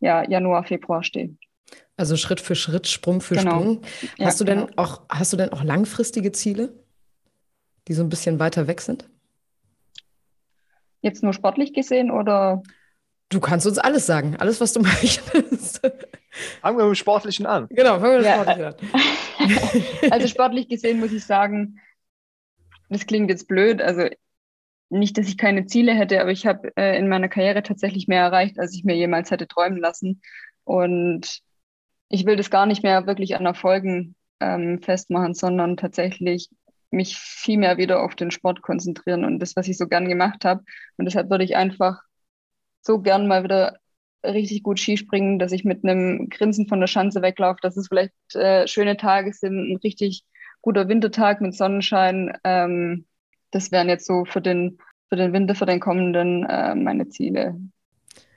[0.00, 1.36] ja, Januar, Februar stehe.
[1.96, 3.60] Also Schritt für Schritt, Sprung für genau.
[3.60, 3.82] Sprung.
[4.20, 4.82] Hast ja, du denn genau.
[4.82, 6.74] auch, hast du denn auch langfristige Ziele,
[7.88, 9.08] die so ein bisschen weiter weg sind?
[11.00, 12.62] Jetzt nur sportlich gesehen oder?
[13.28, 15.80] Du kannst uns alles sagen, alles, was du möchtest.
[16.60, 17.66] Fangen wir mit dem Sportlichen an.
[17.70, 18.72] Genau, fangen wir mit dem ja.
[18.72, 19.00] Sportlichen an.
[20.10, 21.80] also sportlich gesehen muss ich sagen,
[22.88, 24.08] das klingt jetzt blöd, also
[24.90, 28.22] nicht, dass ich keine Ziele hätte, aber ich habe äh, in meiner Karriere tatsächlich mehr
[28.22, 30.20] erreicht, als ich mir jemals hätte träumen lassen.
[30.64, 31.40] Und
[32.08, 36.50] ich will das gar nicht mehr wirklich an Erfolgen ähm, festmachen, sondern tatsächlich
[36.90, 40.44] mich viel mehr wieder auf den Sport konzentrieren und das, was ich so gern gemacht
[40.44, 40.62] habe.
[40.98, 42.02] Und deshalb würde ich einfach
[42.82, 43.78] so gern mal wieder
[44.24, 48.12] richtig gut Skispringen, dass ich mit einem Grinsen von der Schanze weglaufe, dass es vielleicht
[48.34, 50.24] äh, schöne Tage sind, ein richtig
[50.60, 52.36] guter Wintertag mit Sonnenschein.
[52.44, 53.06] Ähm,
[53.50, 57.58] das wären jetzt so für den, für den Winter, für den kommenden äh, meine Ziele.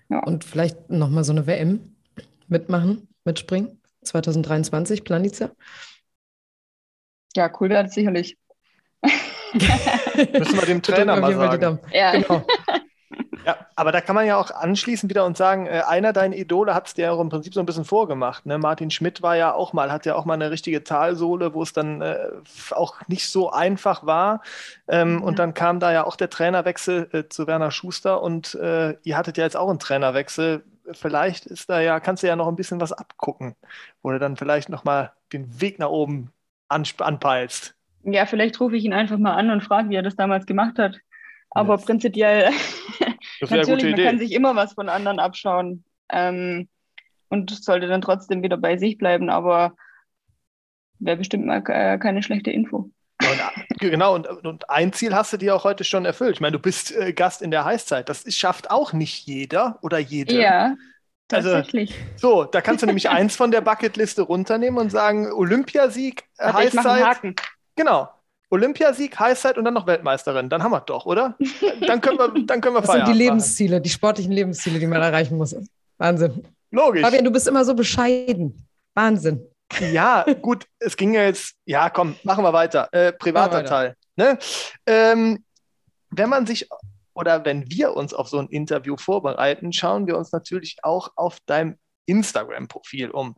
[0.10, 0.20] Ja.
[0.20, 1.96] Und vielleicht nochmal so eine WM
[2.48, 5.52] mitmachen, mitspringen, 2023, Planica?
[7.36, 8.38] Ja, cool wäre das sicherlich.
[9.54, 11.80] Müssen wir dem Trainer mal sagen.
[11.94, 12.12] Ja.
[12.12, 12.46] Genau.
[13.46, 16.74] Ja, aber da kann man ja auch anschließen wieder und sagen, äh, einer deiner Idole
[16.74, 18.46] hat es dir ja im Prinzip so ein bisschen vorgemacht.
[18.48, 18.58] Ne?
[18.58, 21.72] Martin Schmidt war ja auch mal, hat ja auch mal eine richtige Talsohle, wo es
[21.72, 22.30] dann äh,
[22.72, 24.42] auch nicht so einfach war.
[24.88, 25.24] Ähm, mhm.
[25.24, 29.16] Und dann kam da ja auch der Trainerwechsel äh, zu Werner Schuster und äh, ihr
[29.16, 30.64] hattet ja jetzt auch einen Trainerwechsel.
[30.92, 33.56] Vielleicht ist da ja, kannst du ja noch ein bisschen was abgucken,
[34.02, 36.32] wo du dann vielleicht nochmal den Weg nach oben
[36.68, 37.76] anpeilst.
[38.04, 40.80] Ja, vielleicht rufe ich ihn einfach mal an und frage, wie er das damals gemacht
[40.80, 40.98] hat.
[41.52, 41.86] Aber yes.
[41.86, 42.50] prinzipiell,
[43.42, 46.68] natürlich, man kann sich immer was von anderen abschauen ähm,
[47.30, 49.76] und sollte dann trotzdem wieder bei sich bleiben, aber
[51.00, 52.90] wäre bestimmt mal äh, keine schlechte Info.
[53.22, 56.36] Und, äh, genau, und, und, ein Ziel hast du dir auch heute schon erfüllt.
[56.36, 58.10] Ich meine, du bist äh, Gast in der Heißzeit.
[58.10, 60.40] Das schafft auch nicht jeder oder jede.
[60.40, 60.76] Ja,
[61.32, 61.96] also, tatsächlich.
[62.14, 66.58] Also, so, da kannst du nämlich eins von der Bucketliste runternehmen und sagen: Olympiasieg, Warte,
[66.58, 67.36] Heißzeit.
[67.76, 68.10] Genau.
[68.56, 70.50] Olympiasieg, Heißzeit und dann noch Weltmeisterin.
[70.50, 71.36] Dann haben wir doch, oder?
[71.86, 73.02] Dann können wir, dann können wir das feiern.
[73.02, 75.56] Das sind die Lebensziele, die sportlichen Lebensziele, die man erreichen muss.
[75.98, 76.44] Wahnsinn.
[76.72, 77.02] Logisch.
[77.02, 78.68] Fabian, du bist immer so bescheiden.
[78.94, 79.46] Wahnsinn.
[79.92, 82.88] Ja, gut, es ging ja jetzt, ja, komm, machen wir weiter.
[82.92, 83.70] Äh, privater weiter.
[83.70, 83.96] Teil.
[84.16, 84.38] Ne?
[84.86, 85.44] Ähm,
[86.12, 86.68] wenn man sich
[87.14, 91.40] oder wenn wir uns auf so ein Interview vorbereiten, schauen wir uns natürlich auch auf
[91.46, 93.36] deinem Instagram-Profil um.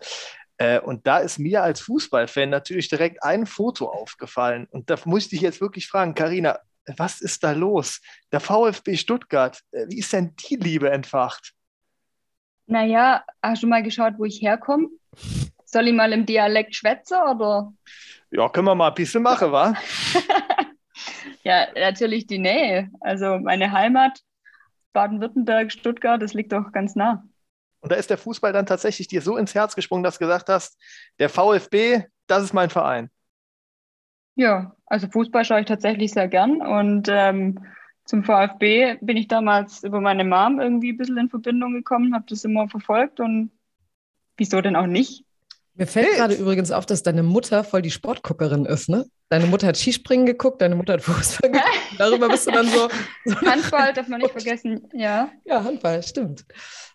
[0.57, 4.67] Äh, und da ist mir als Fußballfan natürlich direkt ein Foto aufgefallen.
[4.71, 6.59] Und da muss ich dich jetzt wirklich fragen, Karina,
[6.95, 8.01] was ist da los?
[8.31, 11.53] Der VfB Stuttgart, äh, wie ist denn die Liebe entfacht?
[12.65, 14.89] Naja, hast du mal geschaut, wo ich herkomme?
[15.65, 17.73] Soll ich mal im Dialekt schwätzen oder?
[18.31, 19.73] Ja, können wir mal ein bisschen machen, wa?
[21.43, 22.89] ja, natürlich die Nähe.
[22.99, 24.19] Also meine Heimat,
[24.93, 27.23] Baden-Württemberg, Stuttgart, das liegt doch ganz nah.
[27.79, 30.49] Und da ist der Fußball dann tatsächlich dir so ins Herz gesprungen, dass du gesagt
[30.49, 30.77] hast,
[31.19, 33.09] der VfB, das ist mein Verein.
[34.35, 37.59] Ja, also Fußball schaue ich tatsächlich sehr gern und ähm,
[38.05, 42.25] zum VfB bin ich damals über meine Mom irgendwie ein bisschen in Verbindung gekommen, habe
[42.29, 43.51] das immer verfolgt und
[44.37, 45.26] wieso denn auch nicht?
[45.77, 49.05] Mir fällt gerade übrigens auf, dass deine Mutter voll die Sportguckerin ist, ne?
[49.29, 51.69] Deine Mutter hat Skispringen geguckt, deine Mutter hat Fußball geguckt.
[51.99, 52.89] Darüber bist du dann so.
[53.25, 55.29] so Handball darf man nicht vergessen, ja.
[55.45, 56.45] Ja, Handball, stimmt.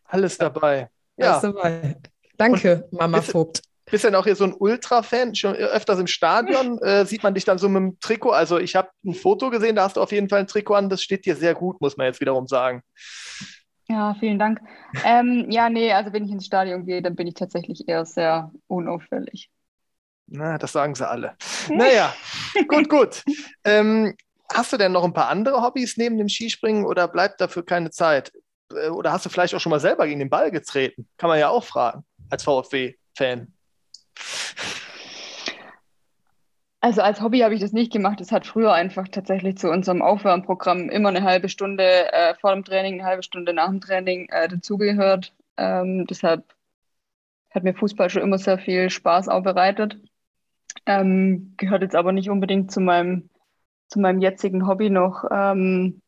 [0.05, 0.91] Alles dabei.
[1.17, 1.39] Ja.
[1.39, 1.97] Alles dabei.
[2.37, 3.63] Danke, Und Mama Vogt.
[3.89, 5.37] Bist du denn auch hier so ein Ultra-Fan?
[5.37, 8.31] Schon öfters im Stadion äh, sieht man dich dann so mit dem Trikot.
[8.31, 10.89] Also ich habe ein Foto gesehen, da hast du auf jeden Fall ein Trikot an.
[10.89, 12.83] Das steht dir sehr gut, muss man jetzt wiederum sagen.
[13.89, 14.61] Ja, vielen Dank.
[15.05, 18.51] Ähm, ja, nee, also wenn ich ins Stadion gehe, dann bin ich tatsächlich eher sehr
[18.69, 19.51] unauffällig.
[20.27, 21.37] Na, das sagen sie alle.
[21.69, 22.15] Naja,
[22.69, 23.23] gut, gut.
[23.65, 24.15] Ähm,
[24.53, 27.91] hast du denn noch ein paar andere Hobbys neben dem Skispringen oder bleibt dafür keine
[27.91, 28.33] Zeit?
[28.75, 31.09] Äh, oder hast du vielleicht auch schon mal selber gegen den Ball getreten?
[31.19, 33.53] Kann man ja auch fragen, als VfW-Fan.
[36.85, 38.21] Also als Hobby habe ich das nicht gemacht.
[38.21, 42.65] Es hat früher einfach tatsächlich zu unserem Aufwärmprogramm immer eine halbe Stunde äh, vor dem
[42.65, 45.33] Training, eine halbe Stunde nach dem Training äh, dazugehört.
[45.57, 46.45] Ähm, deshalb
[47.53, 49.97] hat mir Fußball schon immer sehr viel Spaß auch bereitet.
[50.85, 53.31] Ähm, gehört jetzt aber nicht unbedingt zu meinem,
[53.87, 55.25] zu meinem jetzigen Hobby noch.
[55.31, 56.03] Ähm,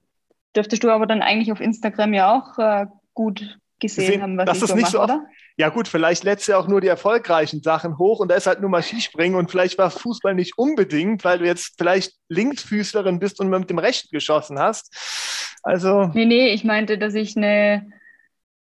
[0.57, 4.47] dürftest du aber dann eigentlich auf Instagram ja auch äh, gut gesehen Sehen, haben, was
[4.47, 5.25] das ich ist so nicht mache, so oder?
[5.57, 8.49] Ja gut, vielleicht lädst du ja auch nur die erfolgreichen Sachen hoch und da ist
[8.49, 13.21] halt nur mal Skispringen und vielleicht war Fußball nicht unbedingt, weil du jetzt vielleicht Linksfüßlerin
[13.21, 15.61] bist und mit dem Rechten geschossen hast.
[15.63, 16.09] Also.
[16.09, 17.87] Nee, nee, ich meinte, dass ich eine,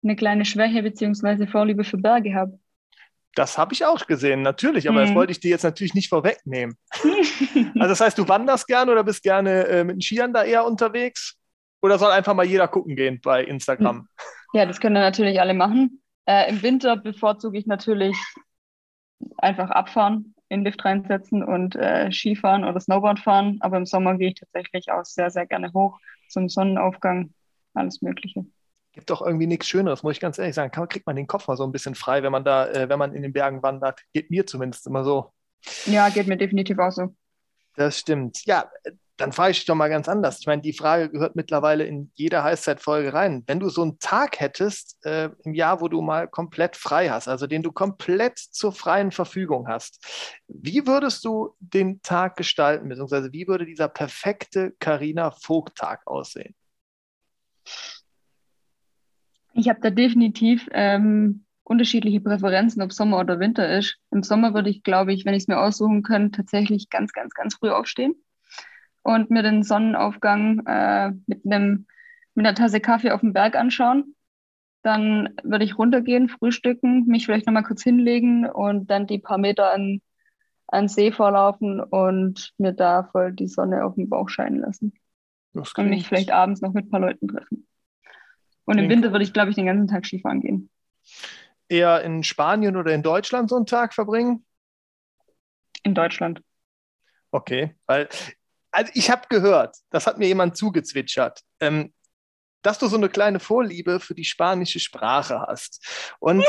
[0.01, 1.47] eine kleine Schwäche bzw.
[1.47, 2.57] Vorliebe für Berge habe.
[3.35, 5.07] Das habe ich auch gesehen, natürlich, aber mhm.
[5.07, 6.77] das wollte ich dir jetzt natürlich nicht vorwegnehmen.
[7.75, 10.65] also das heißt, du wanderst gerne oder bist gerne äh, mit den Skiern da eher
[10.65, 11.35] unterwegs?
[11.81, 14.07] Oder soll einfach mal jeder gucken gehen bei Instagram?
[14.53, 16.01] Ja, das können natürlich alle machen.
[16.27, 18.17] Äh, Im Winter bevorzuge ich natürlich
[19.37, 23.57] einfach abfahren, in Lift reinsetzen und äh, Skifahren oder Snowboard fahren.
[23.61, 27.33] Aber im Sommer gehe ich tatsächlich auch sehr, sehr gerne hoch zum Sonnenaufgang,
[27.73, 28.45] alles Mögliche.
[28.91, 30.71] Gibt doch irgendwie nichts Schöneres, muss ich ganz ehrlich sagen.
[30.71, 32.99] Kann, kriegt man den Kopf mal so ein bisschen frei, wenn man da, äh, wenn
[32.99, 34.01] man in den Bergen wandert.
[34.13, 35.31] Geht mir zumindest immer so.
[35.85, 37.15] Ja, geht mir definitiv auch so.
[37.75, 38.43] Das stimmt.
[38.45, 38.69] Ja,
[39.17, 40.39] dann frage ich dich doch mal ganz anders.
[40.39, 43.43] Ich meine, die Frage gehört mittlerweile in jede Heißzeitfolge rein.
[43.47, 47.27] Wenn du so einen Tag hättest äh, im Jahr, wo du mal komplett frei hast,
[47.27, 50.05] also den du komplett zur freien Verfügung hast,
[50.47, 56.53] wie würdest du den Tag gestalten, beziehungsweise wie würde dieser perfekte Carina Vogt-Tag aussehen?
[59.53, 63.97] Ich habe da definitiv ähm, unterschiedliche Präferenzen, ob Sommer oder Winter ist.
[64.11, 67.33] Im Sommer würde ich, glaube ich, wenn ich es mir aussuchen könnte, tatsächlich ganz, ganz,
[67.33, 68.13] ganz früh aufstehen
[69.07, 71.85] und mir den Sonnenaufgang äh, mit einem
[72.35, 74.15] mit einer Tasse Kaffee auf dem Berg anschauen.
[74.83, 79.71] Dann würde ich runtergehen, frühstücken, mich vielleicht nochmal kurz hinlegen und dann die paar Meter
[79.71, 80.01] an,
[80.67, 84.93] an See vorlaufen und mir da voll die Sonne auf den Bauch scheinen lassen.
[85.53, 87.65] Und mich vielleicht abends noch mit ein paar Leuten treffen.
[88.65, 90.69] Und im Winter würde ich, glaube ich, den ganzen Tag Skifahren gehen.
[91.69, 94.45] Eher in Spanien oder in Deutschland so einen Tag verbringen?
[95.83, 96.41] In Deutschland.
[97.31, 98.09] Okay, weil
[98.77, 101.93] also ich habe gehört, das hat mir jemand zugezwitschert, ähm,
[102.61, 105.83] dass du so eine kleine Vorliebe für die spanische Sprache hast.
[106.19, 106.45] Und,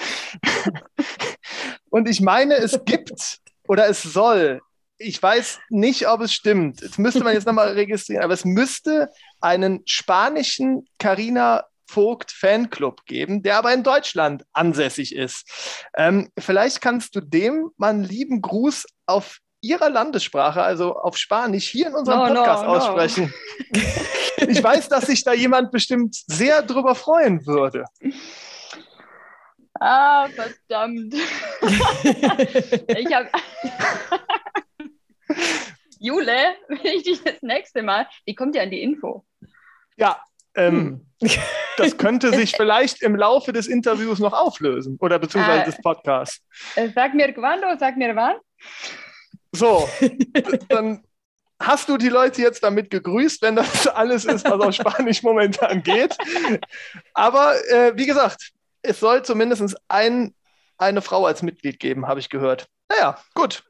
[1.90, 4.62] und ich meine, es gibt oder es soll,
[4.96, 9.10] ich weiß nicht, ob es stimmt, das müsste man jetzt nochmal registrieren, aber es müsste
[9.42, 15.84] einen spanischen Carina Vogt Fanclub geben, der aber in Deutschland ansässig ist.
[15.96, 21.68] Ähm, vielleicht kannst du dem mal einen lieben Gruß auf ihrer Landessprache, also auf Spanisch,
[21.68, 23.34] hier in unserem no, Podcast no, aussprechen.
[23.74, 23.80] No.
[24.48, 27.84] ich weiß, dass sich da jemand bestimmt sehr drüber freuen würde.
[29.78, 31.14] Ah, verdammt.
[32.88, 33.28] ich habe.
[35.98, 39.24] Jule, wenn ich dich das nächste Mal, die kommt ja an die Info.
[39.96, 40.22] Ja,
[40.54, 41.30] ähm, hm.
[41.76, 46.42] das könnte sich vielleicht im Laufe des Interviews noch auflösen oder beziehungsweise ah, des Podcasts.
[46.94, 48.36] Sag mir quando, sag mir wann.
[49.52, 49.88] So,
[50.68, 51.02] dann
[51.60, 55.82] hast du die Leute jetzt damit gegrüßt, wenn das alles ist, was auf Spanisch momentan
[55.82, 56.16] geht.
[57.14, 58.50] Aber äh, wie gesagt,
[58.82, 60.34] es soll zumindest ein,
[60.78, 62.66] eine Frau als Mitglied geben, habe ich gehört.
[62.88, 63.62] Naja, gut.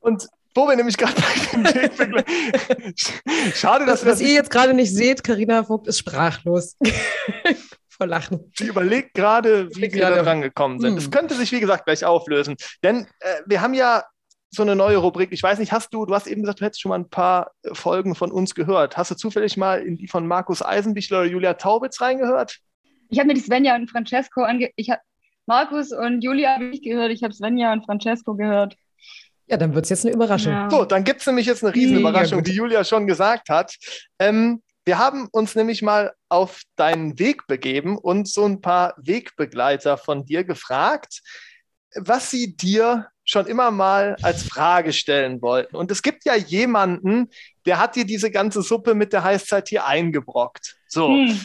[0.00, 2.94] Und wo wir nämlich gerade bei dem.
[3.54, 6.76] Schade, dass das, Was das ihr jetzt gerade nicht seht, Karina Vogt ist sprachlos.
[7.88, 8.52] Vor Lachen.
[8.56, 10.96] Sie überlegt gerade, wie wir da dran gekommen sind.
[10.96, 11.10] Es hm.
[11.10, 12.56] könnte sich, wie gesagt, gleich auflösen.
[12.82, 14.04] Denn äh, wir haben ja
[14.54, 15.32] so eine neue Rubrik.
[15.32, 17.50] Ich weiß nicht, hast du, du hast eben gesagt, du hättest schon mal ein paar
[17.72, 18.96] Folgen von uns gehört.
[18.96, 22.58] Hast du zufällig mal in die von Markus Eisenbichler oder Julia Taubitz reingehört?
[23.08, 24.70] Ich habe mir die Svenja und Francesco ange...
[24.76, 25.00] Ich habe
[25.46, 28.76] Markus und Julia habe ich gehört, ich habe Svenja und Francesco gehört.
[29.46, 30.52] Ja, dann wird es jetzt eine Überraschung.
[30.52, 30.70] Ja.
[30.70, 33.76] So, dann gibt es nämlich jetzt eine Riesenüberraschung, ja, wie Julia schon gesagt hat.
[34.18, 39.98] Ähm, wir haben uns nämlich mal auf deinen Weg begeben und so ein paar Wegbegleiter
[39.98, 41.20] von dir gefragt,
[41.94, 45.76] was sie dir schon immer mal als Frage stellen wollten.
[45.76, 47.30] Und es gibt ja jemanden,
[47.66, 50.76] der hat dir diese ganze Suppe mit der Heißzeit hier eingebrockt.
[50.88, 51.08] So.
[51.08, 51.40] Hm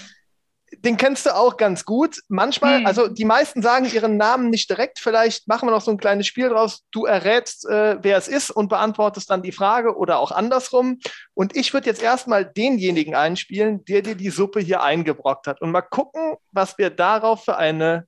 [0.77, 2.19] den kennst du auch ganz gut.
[2.27, 2.85] Manchmal, hm.
[2.85, 4.99] also die meisten sagen ihren Namen nicht direkt.
[4.99, 6.85] Vielleicht machen wir noch so ein kleines Spiel draus.
[6.91, 10.99] Du errätst, äh, wer es ist und beantwortest dann die Frage oder auch andersrum.
[11.33, 15.61] Und ich würde jetzt erstmal denjenigen einspielen, der dir die Suppe hier eingebrockt hat.
[15.61, 18.07] Und mal gucken, was wir darauf für eine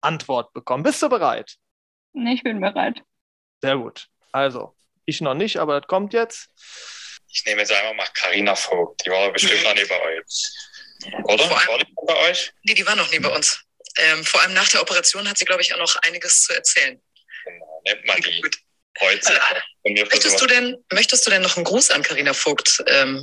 [0.00, 0.82] Antwort bekommen.
[0.82, 1.56] Bist du bereit?
[2.14, 3.02] Ich bin bereit.
[3.62, 4.08] Sehr gut.
[4.32, 6.48] Also, ich noch nicht, aber das kommt jetzt.
[7.30, 9.04] Ich nehme jetzt einfach mal Carina Vogt.
[9.04, 10.24] Die war bestimmt noch nie bei euch.
[11.24, 11.44] Oder?
[11.44, 12.52] Vor allem, war die bei euch?
[12.64, 13.60] Nee, die war noch nie bei uns.
[13.96, 17.00] Ähm, vor allem nach der Operation hat sie, glaube ich, auch noch einiges zu erzählen.
[17.44, 18.40] Genau, nimmt man die.
[18.40, 18.56] Gut.
[19.00, 19.40] Heute
[19.84, 22.82] möchtest, du denn, möchtest du denn noch einen Gruß an Karina Vogt?
[22.88, 23.22] Ähm,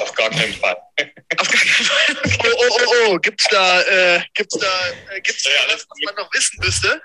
[0.00, 0.76] auf gar keinen Fall.
[1.38, 2.16] auf gar keinen Fall.
[2.24, 2.50] Okay.
[2.52, 5.98] Oh, oh, oh, oh, gibt's da, äh, gibt's da, äh, gibt's da ja, was, was
[6.04, 7.02] man noch wissen müsste?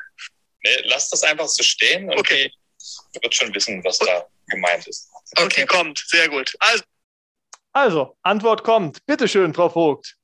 [0.64, 2.52] Nee, lass das einfach so stehen und okay.
[3.22, 5.10] Wird schon wissen, was da gemeint ist.
[5.38, 6.04] Okay, okay kommt.
[6.08, 6.56] Sehr gut.
[6.60, 6.84] Also,
[7.72, 9.06] also, Antwort kommt.
[9.06, 10.18] Bitte schön, Frau Vogt.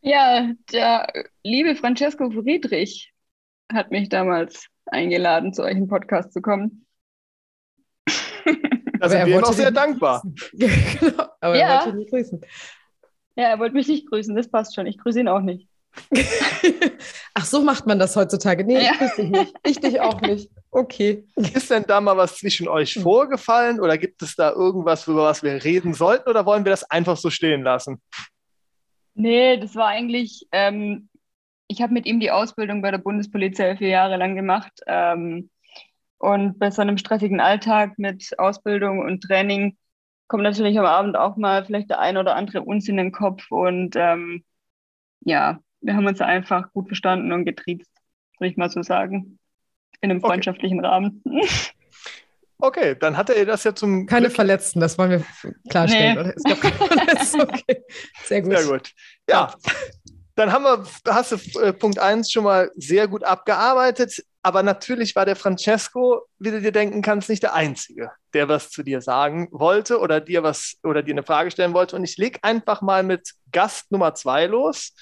[0.00, 1.10] Ja, der
[1.42, 3.12] liebe Francesco Friedrich
[3.72, 6.86] hat mich damals eingeladen, zu euch im Podcast zu kommen.
[9.00, 10.22] Da sind wir noch sehr dankbar.
[10.52, 11.66] genau, aber ja.
[11.66, 12.40] er wollte nicht grüßen.
[13.36, 14.86] Ja, er wollte mich nicht grüßen, das passt schon.
[14.86, 15.68] Ich grüße ihn auch nicht.
[17.36, 18.64] Ach, so macht man das heutzutage.
[18.64, 18.92] Nee, ja.
[19.00, 19.54] ich dich nicht.
[19.64, 20.50] Ich dich auch nicht.
[20.70, 21.24] Okay.
[21.34, 23.02] Ist denn da mal was zwischen euch hm.
[23.02, 26.88] vorgefallen oder gibt es da irgendwas, über was wir reden sollten oder wollen wir das
[26.90, 28.00] einfach so stehen lassen?
[29.14, 31.08] Nee, das war eigentlich, ähm,
[31.68, 34.72] ich habe mit ihm die Ausbildung bei der Bundespolizei vier Jahre lang gemacht.
[34.86, 35.50] Ähm,
[36.18, 39.76] und bei so einem stressigen Alltag mit Ausbildung und Training
[40.28, 43.50] kommt natürlich am Abend auch mal vielleicht der ein oder andere Unsinn in den Kopf.
[43.50, 44.44] Und ähm,
[45.20, 47.90] ja, wir haben uns einfach gut verstanden und getriezt,
[48.38, 49.38] würde ich mal so sagen
[50.00, 50.88] in einem freundschaftlichen okay.
[50.88, 51.22] Rahmen.
[52.56, 54.06] Okay, dann hatte er das ja zum.
[54.06, 54.36] Keine Glück.
[54.36, 55.24] Verletzten, das wollen wir
[55.68, 56.14] klarstellen.
[56.14, 56.20] Nee.
[56.20, 56.36] Oder?
[56.36, 57.40] Es gab keine Verletzten.
[57.42, 57.82] Okay.
[58.24, 58.56] Sehr gut.
[58.56, 58.92] Sehr gut.
[59.28, 59.54] Ja,
[60.36, 64.24] dann haben wir, hast du äh, Punkt 1 schon mal sehr gut abgearbeitet.
[64.42, 68.70] Aber natürlich war der Francesco, wie du dir denken kannst, nicht der Einzige, der was
[68.70, 71.96] zu dir sagen wollte oder dir was oder dir eine Frage stellen wollte.
[71.96, 74.94] Und ich lege einfach mal mit Gast Nummer zwei los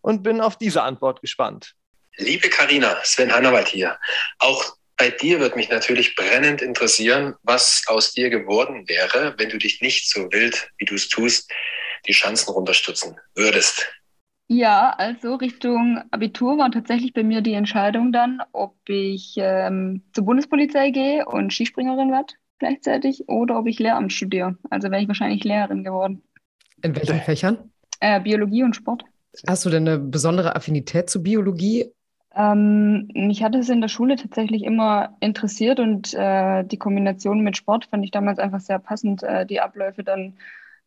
[0.00, 1.74] und bin auf diese Antwort gespannt.
[2.16, 3.98] Liebe Karina, Sven Hannawald hier.
[4.38, 9.58] Auch bei dir wird mich natürlich brennend interessieren, was aus dir geworden wäre, wenn du
[9.58, 11.50] dich nicht so wild, wie du es tust,
[12.06, 13.86] die Chancen runterstützen würdest.
[14.48, 20.24] Ja, also Richtung Abitur war tatsächlich bei mir die Entscheidung dann, ob ich ähm, zur
[20.24, 24.56] Bundespolizei gehe und Skispringerin werde gleichzeitig oder ob ich Lehramt studiere.
[24.70, 26.22] Also wäre ich wahrscheinlich Lehrerin geworden.
[26.82, 27.72] In welchen Fächern?
[28.00, 29.04] Äh, Biologie und Sport.
[29.46, 31.92] Hast du denn eine besondere Affinität zu Biologie
[32.38, 37.56] ähm, mich hat es in der Schule tatsächlich immer interessiert und äh, die Kombination mit
[37.56, 40.34] Sport fand ich damals einfach sehr passend, äh, die Abläufe dann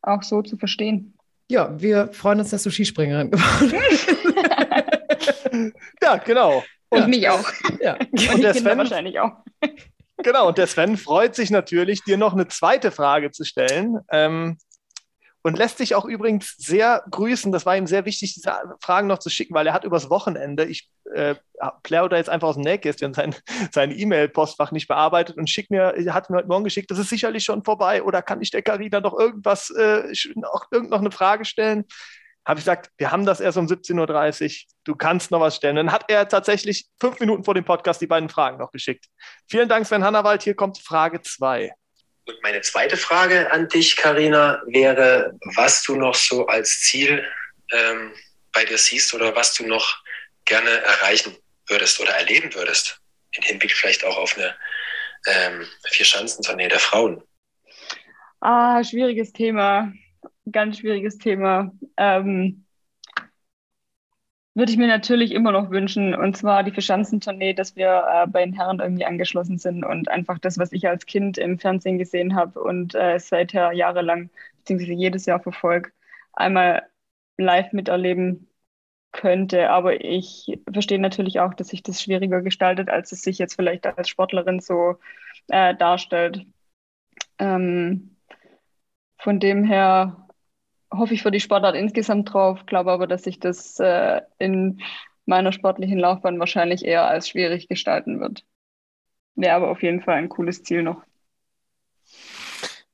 [0.01, 1.13] auch so zu verstehen.
[1.49, 5.75] Ja, wir freuen uns, dass du Skispringerin geworden bist.
[6.01, 6.63] ja, genau.
[6.89, 7.07] Und ja.
[7.07, 7.43] mich auch.
[7.81, 7.95] Ja.
[8.11, 9.31] Und, und der Sven wahrscheinlich auch.
[10.17, 13.97] Genau, und der Sven freut sich natürlich, dir noch eine zweite Frage zu stellen.
[14.11, 14.57] Ähm,
[15.43, 17.51] und lässt sich auch übrigens sehr grüßen.
[17.51, 20.65] Das war ihm sehr wichtig, diese Fragen noch zu schicken, weil er hat übers Wochenende,
[20.65, 21.35] ich äh,
[21.83, 23.35] plaudere jetzt einfach aus dem Nähkästchen, sein,
[23.71, 27.43] sein E-Mail-Postfach nicht bearbeitet und schickt mir, hat mir heute Morgen geschickt, das ist sicherlich
[27.43, 30.03] schon vorbei oder kann ich der Carina noch irgendwas, äh,
[30.35, 31.85] noch, irgend noch eine Frage stellen?
[32.45, 35.75] Habe ich gesagt, wir haben das erst um 17.30 Uhr, du kannst noch was stellen.
[35.75, 39.05] Dann hat er tatsächlich fünf Minuten vor dem Podcast die beiden Fragen noch geschickt.
[39.47, 40.41] Vielen Dank, Sven Hannawald.
[40.41, 41.71] Hier kommt Frage 2.
[42.25, 47.25] Und meine zweite Frage an dich, Karina, wäre, was du noch so als Ziel
[47.71, 48.13] ähm,
[48.53, 50.03] bei dir siehst oder was du noch
[50.45, 51.35] gerne erreichen
[51.67, 52.99] würdest oder erleben würdest,
[53.35, 54.55] im Hinblick vielleicht auch auf eine
[55.27, 57.23] ähm, Vier-Schanzentournee der Frauen.
[58.41, 59.93] Ah, schwieriges Thema,
[60.51, 61.71] ganz schwieriges Thema.
[61.97, 62.65] Ähm,
[64.61, 68.45] würde ich mir natürlich immer noch wünschen, und zwar die Verschanzentournee, dass wir äh, bei
[68.45, 72.35] den Herren irgendwie angeschlossen sind und einfach das, was ich als Kind im Fernsehen gesehen
[72.35, 75.91] habe und äh, seither jahrelang, beziehungsweise jedes Jahr verfolge,
[76.33, 76.83] einmal
[77.37, 78.49] live miterleben
[79.11, 79.71] könnte.
[79.71, 83.87] Aber ich verstehe natürlich auch, dass sich das schwieriger gestaltet, als es sich jetzt vielleicht
[83.87, 84.97] als Sportlerin so
[85.47, 86.45] äh, darstellt.
[87.39, 88.15] Ähm,
[89.17, 90.27] von dem her
[90.91, 94.81] hoffe ich für die Sportart insgesamt drauf, glaube aber, dass sich das äh, in
[95.25, 98.43] meiner sportlichen Laufbahn wahrscheinlich eher als schwierig gestalten wird.
[99.35, 101.01] wäre aber auf jeden Fall ein cooles Ziel noch.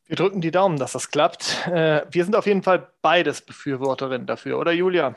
[0.06, 1.68] Wir drücken die Daumen, dass das klappt.
[1.68, 5.16] Äh, wir sind auf jeden Fall beides Befürworterin dafür, oder Julia?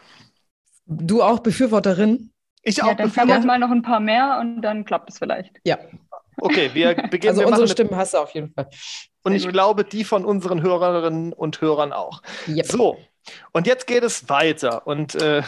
[0.87, 2.33] Du auch Befürworterin?
[2.63, 5.19] Ich auch ja, dann fangen wir mal noch ein paar mehr und dann klappt es
[5.19, 5.61] vielleicht.
[5.65, 5.79] Ja.
[6.41, 7.31] Okay, wir beginnen.
[7.31, 8.69] Also wir unsere mit, Stimmen hast du auf jeden Fall.
[9.23, 12.23] und ich glaube, die von unseren Hörerinnen und Hörern auch.
[12.49, 12.67] Yep.
[12.67, 12.99] So,
[13.53, 14.87] und jetzt geht es weiter.
[14.87, 15.43] Und äh,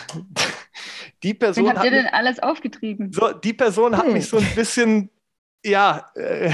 [1.23, 3.13] die Wen Person habt hat ihr mich, denn alles aufgetrieben?
[3.13, 4.13] so, die Person hat Hm.
[4.13, 5.11] mich so ein bisschen,
[5.65, 6.53] ja, äh,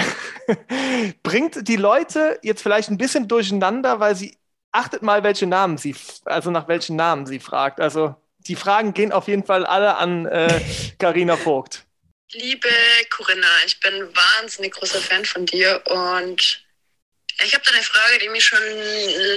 [1.23, 4.37] bringt die Leute jetzt vielleicht ein bisschen durcheinander, weil sie
[4.73, 7.81] achtet mal, welche Namen sie, also nach welchen Namen sie fragt.
[7.81, 8.15] Also
[8.47, 10.61] die Fragen gehen auf jeden Fall alle an äh,
[10.99, 11.88] Carina Vogt.
[12.33, 12.69] Liebe
[13.09, 16.63] Corinna, ich bin wahnsinnig großer Fan von dir und
[17.43, 18.63] ich habe da eine Frage, die mich schon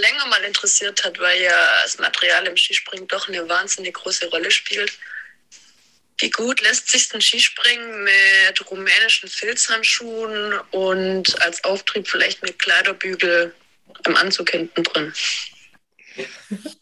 [0.01, 4.51] länger mal interessiert hat, weil ja das Material im Skispringen doch eine wahnsinnig große Rolle
[4.51, 4.91] spielt.
[6.17, 13.55] Wie gut lässt sich ein Skispringen mit rumänischen Filzhandschuhen und als Auftrieb vielleicht mit Kleiderbügel
[14.05, 15.13] im Anzug hinten drin?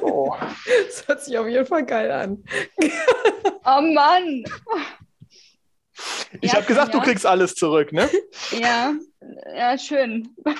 [0.00, 0.34] Oh.
[0.86, 2.42] Das hört sich auf jeden Fall geil an.
[3.66, 4.42] Oh Mann!
[6.40, 7.04] Ich Ja, habe gesagt, du ja.
[7.04, 8.08] kriegst alles zurück, ne?
[8.50, 8.94] Ja,
[9.54, 10.34] ja, schön.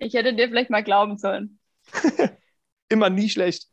[0.00, 1.58] Ich hätte dir vielleicht mal glauben sollen.
[2.88, 3.68] Immer nie schlecht.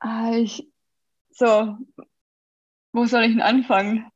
[0.00, 0.66] Ah, ich,
[1.30, 1.78] so,
[2.92, 4.10] wo soll ich denn anfangen?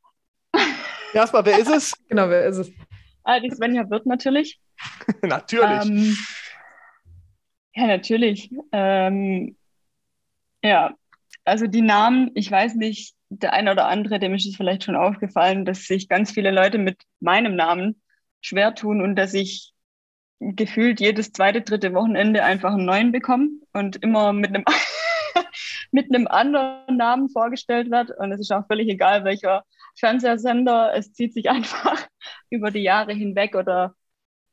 [1.14, 1.92] Erstmal, wer ist es?
[2.08, 2.70] Genau, wer ist es?
[3.24, 4.60] Ah, die Svenja wird natürlich.
[5.22, 5.88] Natürlich.
[5.88, 6.16] Ähm,
[7.74, 8.50] ja, natürlich.
[8.72, 9.56] Ähm,
[10.62, 10.94] ja,
[11.44, 14.96] also die Namen, ich weiß nicht, der eine oder andere, dem ist es vielleicht schon
[14.96, 18.00] aufgefallen, dass sich ganz viele Leute mit meinem Namen
[18.40, 19.72] schwer tun und dass ich
[20.38, 24.64] gefühlt jedes zweite, dritte Wochenende einfach einen neuen bekomme und immer mit einem,
[25.92, 28.10] mit einem anderen Namen vorgestellt wird.
[28.18, 29.64] Und es ist auch völlig egal, welcher
[29.98, 30.92] Fernsehsender.
[30.94, 32.06] Es zieht sich einfach
[32.50, 33.94] über die Jahre hinweg oder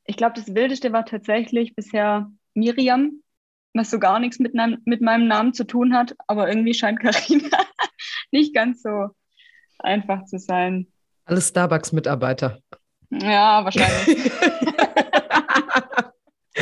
[0.05, 3.21] ich glaube, das Wildeste war tatsächlich bisher Miriam,
[3.73, 4.53] was so gar nichts mit,
[4.85, 7.49] mit meinem Namen zu tun hat, aber irgendwie scheint Karina
[8.31, 9.09] nicht ganz so
[9.79, 10.87] einfach zu sein.
[11.25, 12.59] Alle Starbucks-Mitarbeiter.
[13.11, 14.31] Ja, wahrscheinlich.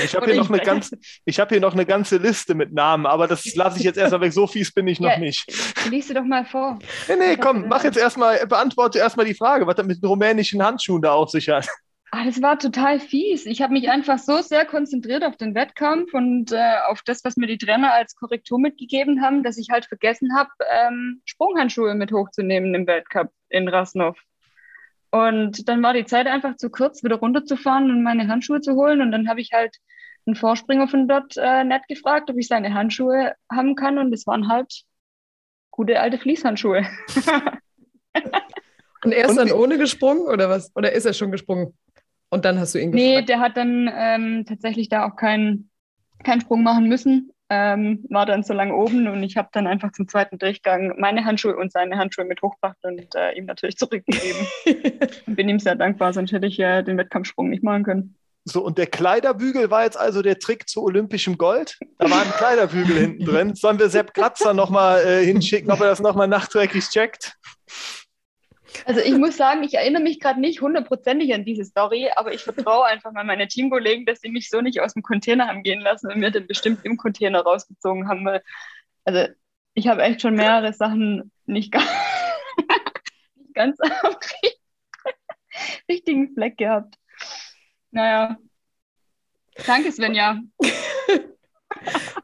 [0.03, 0.91] Ich habe hier, noch eine ganz-
[1.25, 4.21] ich hab hier noch eine ganze Liste mit Namen, aber das lasse ich jetzt erstmal
[4.21, 4.33] weg.
[4.33, 5.17] So fies bin ich noch Ja.
[5.17, 5.43] nicht.
[5.89, 6.77] Lies sie doch mal vor.
[7.07, 10.61] Nee, nee, komm, mach jetzt erstmal, beantworte erstmal die Frage, was das mit den rumänischen
[10.61, 11.67] Handschuhen da auf sich hat.
[12.11, 13.45] Ah, das war total fies.
[13.45, 17.35] Ich habe mich einfach so sehr konzentriert auf den Wettkampf und äh, auf das, was
[17.35, 22.13] mir die Trainer als Korrektur mitgegeben haben, dass ich halt vergessen habe, ähm, Sprunghandschuhe mit
[22.13, 24.17] hochzunehmen im Weltcup in Rasnov.
[25.11, 29.01] Und dann war die Zeit einfach zu kurz, wieder runterzufahren und meine Handschuhe zu holen.
[29.01, 29.75] Und dann habe ich halt
[30.25, 33.97] einen Vorspringer von dort äh, nett gefragt, ob ich seine Handschuhe haben kann.
[33.97, 34.83] Und es waren halt
[35.71, 36.85] gute alte Fließhandschuhe.
[39.03, 40.75] Und er ist Und dann ohne gesprungen oder was?
[40.75, 41.77] Oder ist er schon gesprungen?
[42.29, 43.29] Und dann hast du ihn Nee, gefragt.
[43.29, 45.69] der hat dann ähm, tatsächlich da auch keinen
[46.23, 47.31] keinen Sprung machen müssen.
[47.49, 51.23] Ähm, war dann so lange oben und ich habe dann einfach zum zweiten Durchgang meine
[51.23, 54.45] Handschuhe und seine Handschuhe mit hochgebracht und äh, ihm natürlich zurückgegeben.
[55.27, 58.15] und bin ihm sehr dankbar, sonst hätte ich äh, den Wettkampfsprung nicht machen können.
[58.43, 61.77] So, und der Kleiderbügel war jetzt also der Trick zu olympischem Gold.
[61.99, 63.55] Da war ein Kleiderbügel hinten drin.
[63.55, 67.37] Sollen wir Sepp Kratzer nochmal äh, hinschicken, ob er das nochmal nachträglich checkt?
[68.85, 72.43] Also ich muss sagen, ich erinnere mich gerade nicht hundertprozentig an diese Story, aber ich
[72.43, 75.81] vertraue einfach mal meine Teamkollegen, dass sie mich so nicht aus dem Container haben gehen
[75.81, 78.25] lassen und mir den bestimmt im Container rausgezogen haben.
[78.25, 78.41] Weil,
[79.05, 79.27] also
[79.73, 81.85] ich habe echt schon mehrere Sachen nicht ganz,
[83.35, 83.91] nicht ganz am
[85.89, 86.95] richtigen Fleck gehabt.
[87.91, 88.37] Naja.
[89.65, 90.39] Danke, Svenja.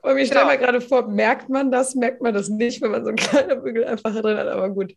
[0.02, 3.04] Und ich stelle mir gerade vor, merkt man das, merkt man das nicht, wenn man
[3.04, 4.96] so einen kleinen Bügel einfach drin hat, aber gut.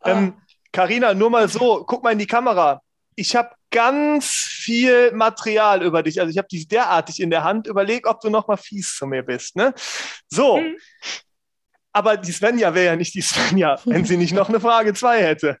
[0.00, 0.34] Ah, Ähm,
[0.72, 2.82] Carina, nur mal so, guck mal in die Kamera.
[3.16, 6.20] Ich habe ganz viel Material über dich.
[6.20, 7.66] Also ich habe dich derartig in der Hand.
[7.66, 9.56] Überleg, ob du nochmal fies zu mir bist.
[9.56, 9.74] Ne?
[10.28, 10.58] So.
[10.58, 10.76] Mhm.
[11.92, 15.22] Aber die Svenja wäre ja nicht die Svenja, wenn sie nicht noch eine Frage 2
[15.22, 15.58] hätte.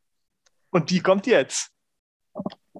[0.70, 1.70] Und die kommt jetzt.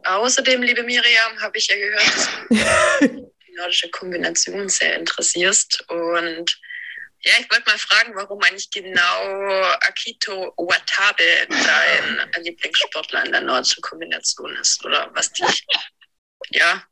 [0.05, 3.09] Außerdem, liebe Miriam, habe ich ja gehört, dass du
[3.47, 5.85] die nordische Kombination sehr interessierst.
[5.89, 6.61] Und
[7.23, 13.83] ja, ich wollte mal fragen, warum eigentlich genau Akito Watabe dein Lieblingssportler in der nordischen
[13.83, 14.85] Kombination ist.
[14.85, 15.66] Oder was dich,
[16.51, 16.83] ja,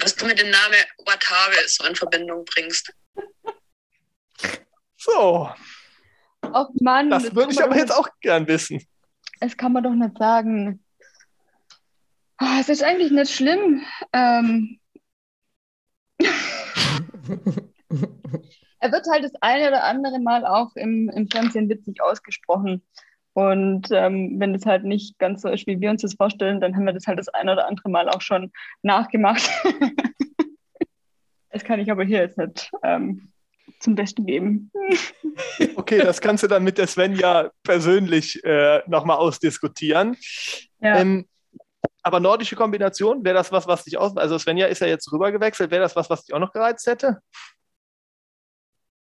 [0.00, 2.92] was du mit dem Namen Watabe so in Verbindung bringst.
[4.96, 5.50] So,
[6.42, 7.10] Oh Mann.
[7.10, 8.84] das würde ich aber jetzt auch gern wissen.
[9.40, 10.84] Das kann man doch nicht sagen.
[12.36, 13.84] Ah, es ist eigentlich nicht schlimm.
[14.12, 14.80] Ähm,
[18.82, 22.82] er wird halt das eine oder andere Mal auch im, im Fernsehen witzig ausgesprochen.
[23.32, 26.74] Und ähm, wenn das halt nicht ganz so ist, wie wir uns das vorstellen, dann
[26.74, 28.50] haben wir das halt das ein oder andere Mal auch schon
[28.82, 29.48] nachgemacht.
[31.50, 33.28] das kann ich aber hier jetzt nicht ähm,
[33.78, 34.70] zum Besten geben.
[35.76, 40.16] Okay, das kannst du dann mit der Svenja persönlich äh, nochmal ausdiskutieren.
[40.80, 40.98] Ja.
[40.98, 41.26] Ähm,
[42.02, 44.16] aber nordische Kombination, wäre das was, was dich aus...
[44.16, 47.22] Also Svenja ist ja jetzt rübergewechselt, wäre das was, was dich auch noch gereizt hätte?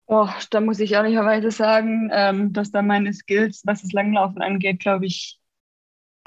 [0.05, 4.79] Oh, da muss ich ehrlicherweise sagen, ähm, dass da meine Skills, was das Langlaufen angeht,
[4.79, 5.39] glaube ich,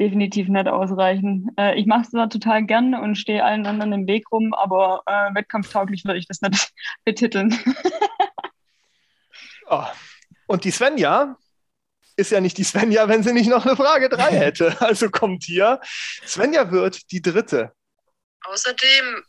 [0.00, 1.50] definitiv nicht ausreichen.
[1.58, 5.02] Äh, ich mache es zwar total gern und stehe allen anderen im Weg rum, aber
[5.06, 6.72] äh, wettkampftauglich würde ich das nicht
[7.04, 7.58] betiteln.
[9.68, 9.84] oh.
[10.46, 11.36] Und die Svenja
[12.16, 14.80] ist ja nicht die Svenja, wenn sie nicht noch eine Frage 3 hätte.
[14.80, 15.80] Also kommt hier.
[16.26, 17.72] Svenja wird die dritte.
[18.44, 19.24] Außerdem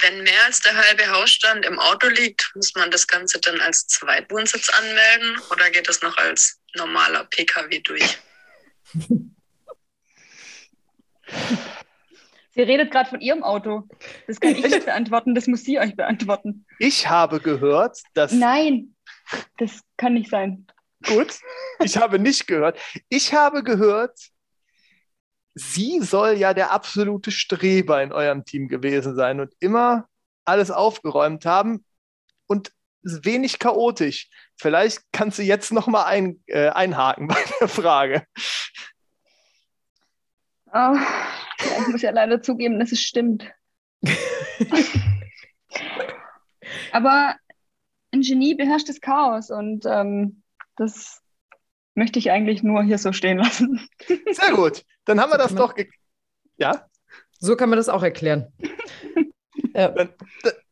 [0.00, 3.86] wenn mehr als der halbe Hausstand im Auto liegt, muss man das Ganze dann als
[3.86, 8.18] Zweitwohnsitz anmelden oder geht das noch als normaler Pkw durch?
[12.54, 13.88] Sie redet gerade von ihrem Auto.
[14.26, 16.66] Das kann ich nicht beantworten, das muss sie euch beantworten.
[16.78, 18.32] Ich habe gehört, dass.
[18.32, 18.94] Nein,
[19.58, 20.66] das kann nicht sein.
[21.06, 21.38] Gut,
[21.80, 22.78] ich habe nicht gehört.
[23.08, 24.18] Ich habe gehört,
[25.54, 30.08] sie soll ja der absolute Streber in eurem Team gewesen sein und immer
[30.44, 31.84] alles aufgeräumt haben
[32.46, 34.28] und wenig chaotisch.
[34.56, 38.26] Vielleicht kannst du jetzt noch mal ein, äh, einhaken bei der Frage.
[40.72, 40.96] Oh,
[41.58, 43.50] ich muss ja leider zugeben, dass es stimmt.
[46.92, 47.36] Aber
[48.12, 50.42] ein Genie beherrscht das Chaos und ähm,
[50.76, 51.23] das
[51.94, 53.88] möchte ich eigentlich nur hier so stehen lassen.
[54.30, 54.84] Sehr gut.
[55.04, 55.74] Dann haben wir das doch.
[56.56, 56.86] Ja?
[57.38, 58.52] So kann man das auch erklären.
[59.74, 59.88] ja.
[59.94, 60.10] dann,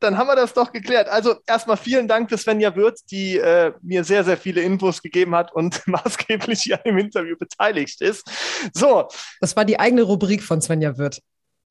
[0.01, 1.09] dann, haben wir das doch geklärt.
[1.09, 5.35] Also erstmal vielen Dank für Svenja Würz, die äh, mir sehr, sehr viele Infos gegeben
[5.35, 8.29] hat und maßgeblich hier im Interview beteiligt ist.
[8.73, 9.09] So.
[9.41, 11.21] Das war die eigene Rubrik von Svenja Würth.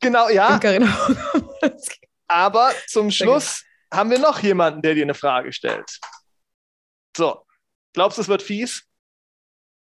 [0.02, 0.60] Genau, ja.
[2.28, 6.00] Aber zum Schluss haben wir noch jemanden, der dir eine Frage stellt.
[7.16, 7.44] So.
[7.94, 8.88] Glaubst du, es wird fies?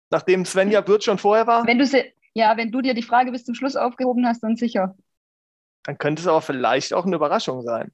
[0.09, 1.65] Nachdem Svenja Würth schon vorher war?
[1.67, 4.55] Wenn du sie, ja, wenn du dir die Frage bis zum Schluss aufgehoben hast, dann
[4.55, 4.95] sicher.
[5.83, 7.91] Dann könnte es aber vielleicht auch eine Überraschung sein.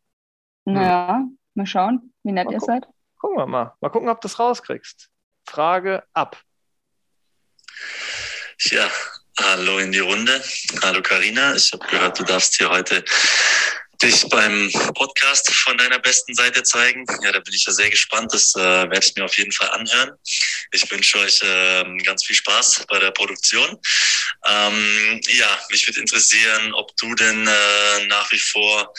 [0.66, 1.38] Naja, hm.
[1.56, 2.88] mal schauen, wie nett mal ihr seid.
[3.20, 3.74] Gucken wir mal.
[3.82, 5.10] Mal gucken, ob du es rauskriegst.
[5.46, 6.42] Frage ab.
[8.60, 8.88] Ja,
[9.40, 10.42] hallo in die Runde.
[10.84, 11.56] Hallo Karina.
[11.56, 13.04] Ich habe gehört, du darfst hier heute
[14.04, 17.06] dich beim Podcast von deiner besten Seite zeigen.
[17.24, 18.34] Ja, da bin ich ja sehr gespannt.
[18.34, 20.12] Das äh, werde ich mir auf jeden Fall anhören.
[20.72, 23.80] Ich wünsche euch äh, ganz viel Spaß bei der Produktion.
[24.46, 28.94] Ähm, ja, mich würde interessieren, ob du denn äh, nach wie vor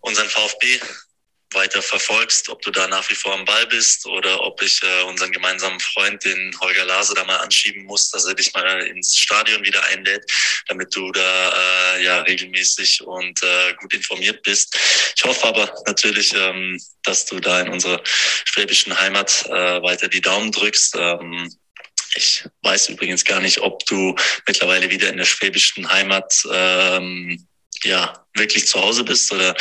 [0.00, 0.80] unseren VfB
[1.54, 5.02] weiter verfolgst, ob du da nach wie vor am Ball bist oder ob ich äh,
[5.04, 9.16] unseren gemeinsamen Freund, den Holger Lase, da mal anschieben muss, dass er dich mal ins
[9.16, 10.24] Stadion wieder einlädt,
[10.68, 14.76] damit du da äh, ja regelmäßig und äh, gut informiert bist.
[15.16, 20.20] Ich hoffe aber natürlich, ähm, dass du da in unserer schwäbischen Heimat äh, weiter die
[20.20, 20.96] Daumen drückst.
[20.96, 21.50] Ähm,
[22.14, 24.14] ich weiß übrigens gar nicht, ob du
[24.46, 27.46] mittlerweile wieder in der schwäbischen Heimat ähm,
[27.84, 29.54] ja, wirklich zu Hause bist oder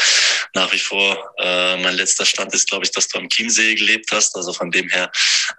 [0.54, 4.12] nach wie vor äh, mein letzter Stand ist, glaube ich, dass du am Chiemsee gelebt
[4.12, 4.36] hast.
[4.36, 5.12] Also von dem her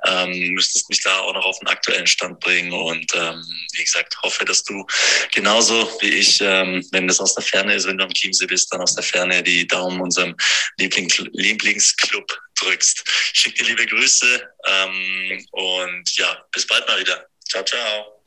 [0.07, 2.73] ähm, müsstest mich da auch noch auf den aktuellen Stand bringen.
[2.73, 3.43] Und ähm,
[3.75, 4.87] wie gesagt, hoffe, dass du
[5.33, 8.73] genauso wie ich, ähm, wenn das aus der Ferne ist, wenn du am Chiemsee bist,
[8.73, 10.35] dann aus der Ferne die Daumen unserem
[10.79, 12.27] Liebling Lieblingsclub
[12.61, 13.03] drückst.
[13.33, 17.27] Schick dir liebe Grüße ähm, und ja, bis bald mal wieder.
[17.49, 18.23] Ciao, ciao.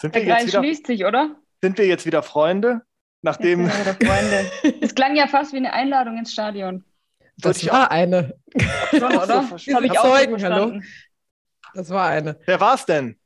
[0.00, 1.36] Sind wir Der Kreis schließt sich, oder?
[1.62, 2.82] Sind wir jetzt wieder Freunde?
[3.26, 3.68] Nachdem.
[4.80, 6.84] Es klang ja fast wie eine Einladung ins Stadion.
[7.38, 8.38] Das, das war eine.
[8.90, 9.26] Schon, oder?
[9.26, 10.80] Das habe ich auch Zeugen, hallo.
[11.74, 12.38] Das war eine.
[12.46, 13.18] Wer war es denn?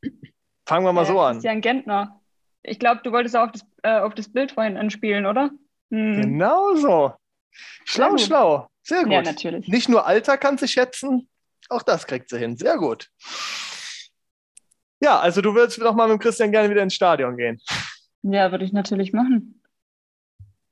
[0.65, 1.35] Fangen wir mal äh, so an.
[1.35, 2.19] Christian Gentner.
[2.63, 5.51] Ich glaube, du wolltest auch das, äh, auf das Bild vorhin anspielen, oder?
[5.91, 6.23] Hm.
[6.23, 7.13] Genau so.
[7.85, 8.69] Schlau, Sehr schlau.
[8.83, 9.13] Sehr gut.
[9.13, 9.69] Ja, natürlich.
[9.69, 11.29] Nicht nur Alter kann sie schätzen,
[11.69, 12.57] auch das kriegt sie hin.
[12.57, 13.11] Sehr gut.
[15.03, 17.61] Ja, also du würdest doch mal mit Christian gerne wieder ins Stadion gehen.
[18.23, 19.60] Ja, würde ich natürlich machen.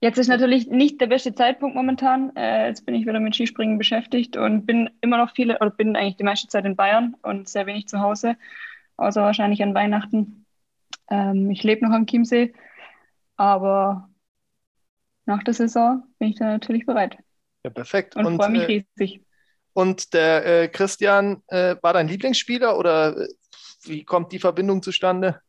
[0.00, 2.34] Jetzt ist natürlich nicht der beste Zeitpunkt momentan.
[2.36, 5.96] Äh, jetzt bin ich wieder mit Skispringen beschäftigt und bin immer noch viele, oder bin
[5.96, 8.36] eigentlich die meiste Zeit in Bayern und sehr wenig zu Hause,
[8.96, 10.46] außer wahrscheinlich an Weihnachten.
[11.10, 12.54] Ähm, ich lebe noch am Chiemsee,
[13.36, 14.08] aber
[15.26, 17.18] nach der Saison bin ich da natürlich bereit.
[17.64, 18.14] Ja, perfekt.
[18.14, 19.20] Und, und freue mich äh, riesig.
[19.72, 23.28] Und der äh, Christian äh, war dein Lieblingsspieler oder äh,
[23.82, 25.40] wie kommt die Verbindung zustande?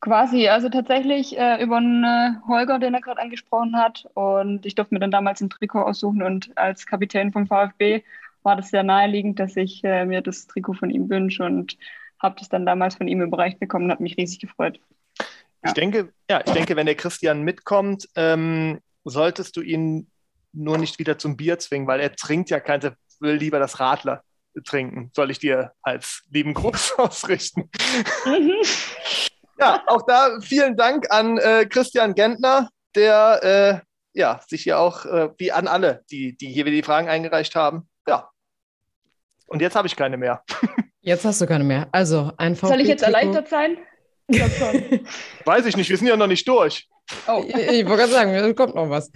[0.00, 4.08] Quasi, also tatsächlich äh, über einen äh, Holger, den er gerade angesprochen hat.
[4.14, 8.02] Und ich durfte mir dann damals ein Trikot aussuchen und als Kapitän vom VfB
[8.42, 11.76] war das sehr naheliegend, dass ich äh, mir das Trikot von ihm wünsche und
[12.18, 14.80] habe das dann damals von ihm überreicht bekommen und habe mich riesig gefreut.
[15.62, 20.10] Ich denke, ja, ich denke, wenn der Christian mitkommt, ähm, solltest du ihn
[20.52, 23.78] nur nicht wieder zum Bier zwingen, weil er trinkt ja kein, er will lieber das
[23.78, 24.24] Radler
[24.64, 25.10] trinken.
[25.14, 27.70] Soll ich dir als lieben Gruß ausrichten?
[28.24, 28.62] Mhm.
[29.60, 35.04] Ja, auch da vielen Dank an äh, Christian Gentner, der äh, ja, sich hier auch,
[35.06, 37.88] äh, wie an alle, die, die hier wieder die Fragen eingereicht haben.
[38.08, 38.30] Ja.
[39.46, 40.42] Und jetzt habe ich keine mehr.
[41.02, 41.88] Jetzt hast du keine mehr.
[41.92, 43.78] Also ein VfB Soll ich jetzt erleichtert sein?
[44.26, 44.38] Ich.
[45.46, 46.86] Weiß ich nicht, wir sind ja noch nicht durch.
[47.26, 47.42] Oh.
[47.48, 49.10] Ich, ich wollte gerade sagen, da kommt noch was.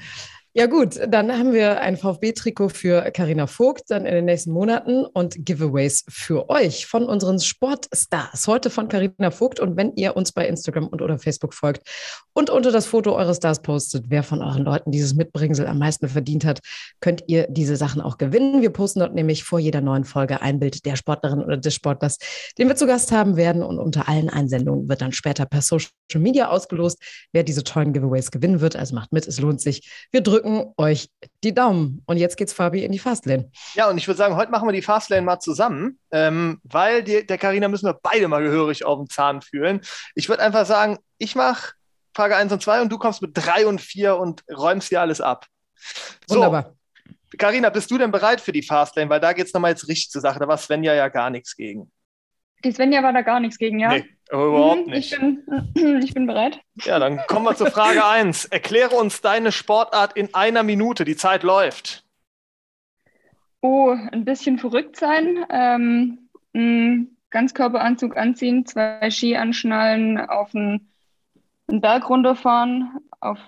[0.57, 5.05] Ja gut, dann haben wir ein VfB-Trikot für Karina Vogt dann in den nächsten Monaten
[5.05, 8.46] und Giveaways für euch von unseren Sportstars.
[8.46, 11.82] Heute von Karina Vogt und wenn ihr uns bei Instagram und oder Facebook folgt
[12.34, 16.09] und unter das Foto eures Stars postet, wer von euren Leuten dieses Mitbringsel am meisten
[16.09, 16.61] verdient hat,
[17.00, 18.62] könnt ihr diese Sachen auch gewinnen.
[18.62, 22.18] Wir posten dort nämlich vor jeder neuen Folge ein Bild der Sportlerin oder des Sportlers,
[22.59, 25.90] den wir zu Gast haben werden und unter allen Einsendungen wird dann später per Social
[26.14, 27.02] Media ausgelost,
[27.32, 28.76] wer diese tollen Giveaways gewinnen wird.
[28.76, 29.90] Also macht mit, es lohnt sich.
[30.12, 30.43] Wir drücken
[30.76, 31.11] euch
[31.42, 32.03] die Daumen.
[32.07, 33.51] Und jetzt geht's Fabi in die Fastlane.
[33.74, 37.26] Ja, und ich würde sagen, heute machen wir die Fastlane mal zusammen, ähm, weil die,
[37.26, 39.80] der Karina müssen wir beide mal gehörig auf den Zahn fühlen.
[40.14, 41.72] Ich würde einfach sagen, ich mache
[42.14, 45.20] Frage 1 und 2 und du kommst mit 3 und 4 und räumst dir alles
[45.20, 45.47] ab.
[46.26, 46.74] So, Wunderbar.
[47.36, 49.11] Karina, bist du denn bereit für die Fastlane?
[49.11, 50.38] Weil da geht es nochmal jetzt richtig zur Sache.
[50.38, 51.90] Da war Svenja ja gar nichts gegen.
[52.64, 53.90] Die Svenja war da gar nichts gegen, ja?
[53.90, 55.12] Nee, überhaupt Mhm, nicht.
[55.12, 55.42] Ich bin,
[56.02, 56.60] ich bin bereit.
[56.84, 58.46] Ja, dann kommen wir zur Frage 1.
[58.46, 61.04] Erkläre uns deine Sportart in einer Minute.
[61.04, 62.04] Die Zeit läuft.
[63.60, 65.44] Oh, ein bisschen verrückt sein.
[65.50, 70.92] Ähm, Ganzkörperanzug anziehen, zwei Ski anschnallen, auf einen,
[71.66, 73.38] einen Berg runterfahren, auf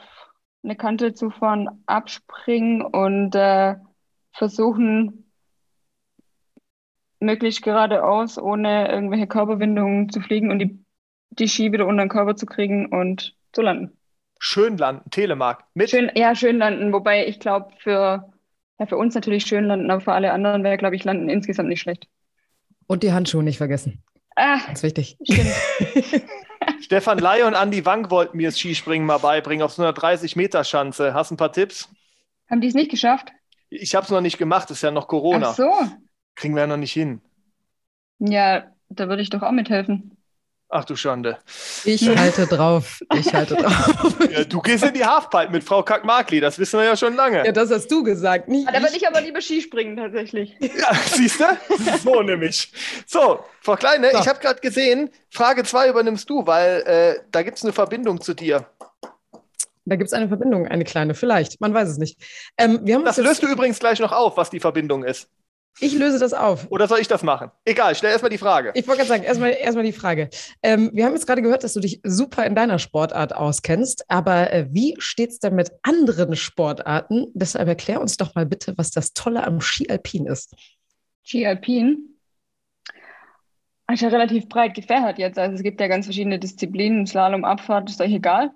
[0.65, 3.77] eine Kante zu fahren, abspringen und äh,
[4.33, 5.26] versuchen,
[7.27, 10.83] möglichst geradeaus, ohne irgendwelche Körperwindungen zu fliegen und die,
[11.31, 13.93] die Ski wieder unter den Körper zu kriegen und zu landen.
[14.39, 15.65] Schön landen, Telemark.
[15.75, 18.33] Mit Schön, ja, schön landen, wobei ich glaube, für,
[18.79, 21.69] ja, für uns natürlich schön landen, aber für alle anderen wäre, glaube ich, landen insgesamt
[21.69, 22.07] nicht schlecht.
[22.87, 24.03] Und die Handschuhe nicht vergessen.
[24.37, 25.17] Ah, Ganz wichtig.
[26.81, 31.15] Stefan Laie und Andi Wank wollten mir das Skispringen mal beibringen auf so einer 30-Meter-Schanze.
[31.15, 31.89] Hast du ein paar Tipps?
[32.51, 33.33] Haben die es nicht geschafft?
[33.71, 35.49] Ich habe es noch nicht gemacht, ist ja noch Corona.
[35.51, 35.73] Ach so.
[36.37, 37.21] Kriegen wir ja noch nicht hin.
[38.19, 40.13] Ja, da würde ich doch auch mithelfen.
[40.69, 41.39] Ach du Schande.
[41.85, 42.99] Ich halte drauf.
[43.15, 44.17] Ich halte drauf.
[44.31, 47.47] Ja, du gehst in die Halfpipe mit Frau Kackmarkli, das wissen wir ja schon lange.
[47.47, 49.07] Ja, das hast du gesagt, nicht Ah, da würde ich.
[49.07, 50.57] aber lieber Skispringen tatsächlich.
[50.61, 51.45] Ja, siehst du?
[52.03, 52.73] So nämlich.
[53.07, 54.19] So, Frau Kleine, So.
[54.19, 58.21] ich habe gerade gesehen, Frage 2 übernimmst du, weil äh, da gibt es eine Verbindung
[58.21, 58.67] zu dir.
[59.85, 61.61] Da gibt es eine Verbindung, eine kleine, vielleicht.
[61.61, 62.19] Man weiß es nicht.
[62.59, 65.29] Ähm, wir haben uns Das löst du übrigens gleich noch auf, was die Verbindung ist.
[65.79, 66.71] Ich löse das auf.
[66.71, 67.51] Oder soll ich das machen?
[67.65, 68.73] Egal, stell erstmal die Frage.
[68.75, 70.31] Ich wollte gerade sagen, erstmal erstmal die Frage.
[70.63, 74.53] Ähm, wir haben jetzt gerade gehört, dass du dich super in deiner Sportart auskennst, aber
[74.53, 77.27] äh, wie steht es denn mit anderen Sportarten?
[77.35, 80.55] Deshalb erklär uns doch mal bitte, was das Tolle am Ski Alpin ist.
[81.25, 82.17] Ski Alpin.
[83.93, 85.39] Ist ja relativ breit gefächert jetzt.
[85.39, 87.07] Also es gibt ja ganz verschiedene Disziplinen.
[87.07, 88.51] Slalom, Abfahrt, ist euch egal.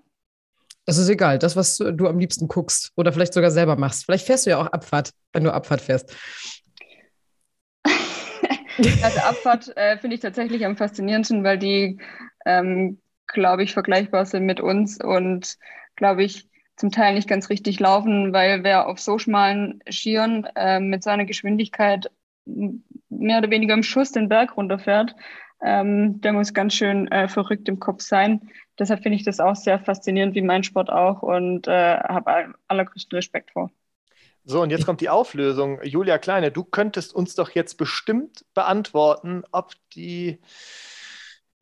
[0.86, 4.06] Das ist egal, das, was du am liebsten guckst oder vielleicht sogar selber machst.
[4.06, 6.12] Vielleicht fährst du ja auch Abfahrt, wenn du Abfahrt fährst.
[9.00, 11.98] Also Abfahrt äh, finde ich tatsächlich am faszinierendsten, weil die,
[12.46, 15.56] ähm, glaube ich, vergleichbar sind mit uns und,
[15.96, 20.80] glaube ich, zum Teil nicht ganz richtig laufen, weil wer auf so schmalen Skiern äh,
[20.80, 22.10] mit seiner Geschwindigkeit
[22.46, 25.14] mehr oder weniger im Schuss den Berg runterfährt,
[25.62, 28.50] ähm, der muss ganz schön äh, verrückt im Kopf sein.
[28.78, 32.54] Deshalb finde ich das auch sehr faszinierend, wie mein Sport auch, und äh, habe all-
[32.68, 33.70] allergrößten Respekt vor.
[34.44, 35.82] So, und jetzt kommt die Auflösung.
[35.82, 40.40] Julia Kleine, du könntest uns doch jetzt bestimmt beantworten, ob die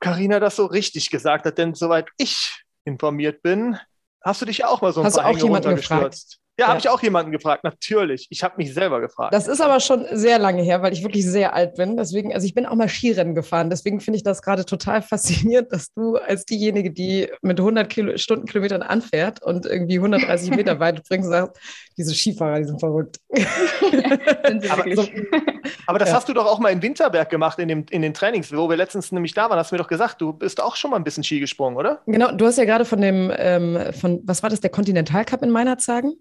[0.00, 3.78] Karina das so richtig gesagt hat, denn soweit ich informiert bin,
[4.22, 6.40] hast du dich ja auch mal so ein Hast du paar auch jemanden runtergestürzt.
[6.58, 6.68] Ja, Ja.
[6.68, 8.26] habe ich auch jemanden gefragt, natürlich.
[8.30, 9.32] Ich habe mich selber gefragt.
[9.32, 11.96] Das ist aber schon sehr lange her, weil ich wirklich sehr alt bin.
[11.96, 13.70] Deswegen, also ich bin auch mal Skirennen gefahren.
[13.70, 18.16] Deswegen finde ich das gerade total faszinierend, dass du als diejenige, die mit 100 Kilo,
[18.16, 21.60] Stundenkilometern anfährt und irgendwie 130 Meter weit bringst, sagst,
[21.96, 23.18] diese Skifahrer, die sind verrückt.
[24.46, 25.08] Sind Aber so-
[25.86, 26.16] Aber das Ja.
[26.16, 28.76] hast du doch auch mal in Winterberg gemacht, in, dem, in den Trainings, wo wir
[28.76, 31.04] letztens nämlich da waren, hast du mir doch gesagt, du bist auch schon mal ein
[31.04, 32.02] bisschen Ski gesprungen, oder?
[32.06, 35.50] Genau, du hast ja gerade von dem, ähm, von, was war das, der Kontinentalcup in
[35.50, 36.14] Meinerzhagen?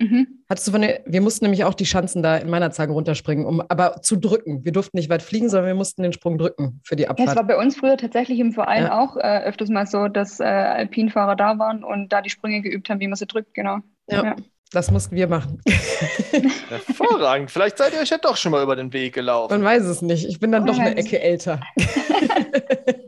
[0.00, 0.26] Mhm.
[0.48, 3.60] Hattest du von der, wir mussten nämlich auch die Schanzen da in Meinerzhagen runterspringen, um
[3.60, 4.64] aber zu drücken.
[4.64, 7.18] Wir durften nicht weit fliegen, sondern wir mussten den Sprung drücken für die Ja, es
[7.18, 7.48] war Abfahrt.
[7.48, 8.98] bei uns früher tatsächlich im Verein Ja.
[8.98, 12.88] auch äh, öfters mal so, dass äh, Alpinfahrer da waren und da die Sprünge geübt
[12.88, 13.78] haben, wie man sie drückt, genau.
[14.08, 14.36] Ja, Ja.
[14.72, 15.60] das mussten wir machen.
[16.70, 17.50] Hervorragend.
[17.50, 19.52] Vielleicht seid ihr euch ja doch schon mal über den Weg gelaufen.
[19.52, 20.26] Man weiß es nicht.
[20.26, 20.96] Ich bin dann doch eine.
[20.96, 21.60] Ecke älter.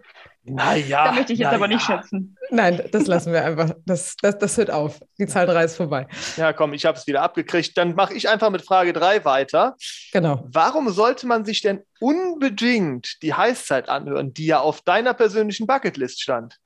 [0.45, 1.05] Naja.
[1.05, 1.99] Da möchte ich jetzt na aber nicht ja.
[1.99, 2.37] schätzen.
[2.51, 3.71] Nein, das lassen wir einfach.
[3.87, 5.01] Das, das, das hört auf.
[5.19, 6.09] Die Zahl 3 ist vorbei.
[6.37, 7.77] Ja, komm, ich habe es wieder abgekriegt.
[7.79, 9.77] Dann mache ich einfach mit Frage 3 weiter.
[10.13, 10.45] Genau.
[10.47, 16.21] Warum sollte man sich denn unbedingt die Heißzeit anhören, die ja auf deiner persönlichen Bucketlist
[16.21, 16.59] stand?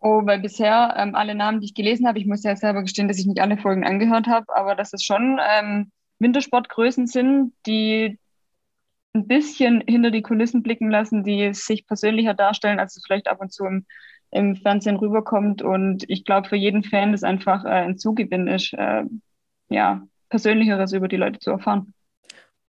[0.00, 3.08] Oh, weil bisher ähm, alle Namen, die ich gelesen habe, ich muss ja selber gestehen,
[3.08, 8.18] dass ich nicht alle Folgen angehört habe, aber dass es schon ähm, Wintersportgrößen sind, die
[9.14, 13.40] ein bisschen hinter die Kulissen blicken lassen, die sich persönlicher darstellen, als es vielleicht ab
[13.40, 13.86] und zu im,
[14.30, 15.62] im Fernsehen rüberkommt.
[15.62, 19.04] Und ich glaube, für jeden Fan das einfach äh, ein Zugewinn ist, äh,
[19.68, 21.94] ja, Persönlicheres über die Leute zu erfahren.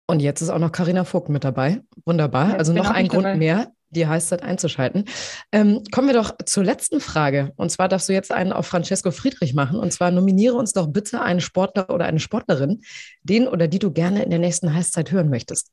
[0.06, 1.82] Und jetzt ist auch noch Karina Vogt mit dabei.
[2.06, 2.50] Wunderbar.
[2.50, 3.38] Ja, also noch ein Grund dabei.
[3.38, 5.06] mehr, die Heißzeit einzuschalten.
[5.54, 7.54] Ähm, kommen wir doch zur letzten Frage.
[7.56, 9.80] Und zwar darfst du jetzt einen auf Francesco Friedrich machen.
[9.80, 12.82] Und zwar nominiere uns doch bitte einen Sportler oder eine Sportlerin,
[13.22, 15.72] den oder die du gerne in der nächsten Heißzeit hören möchtest.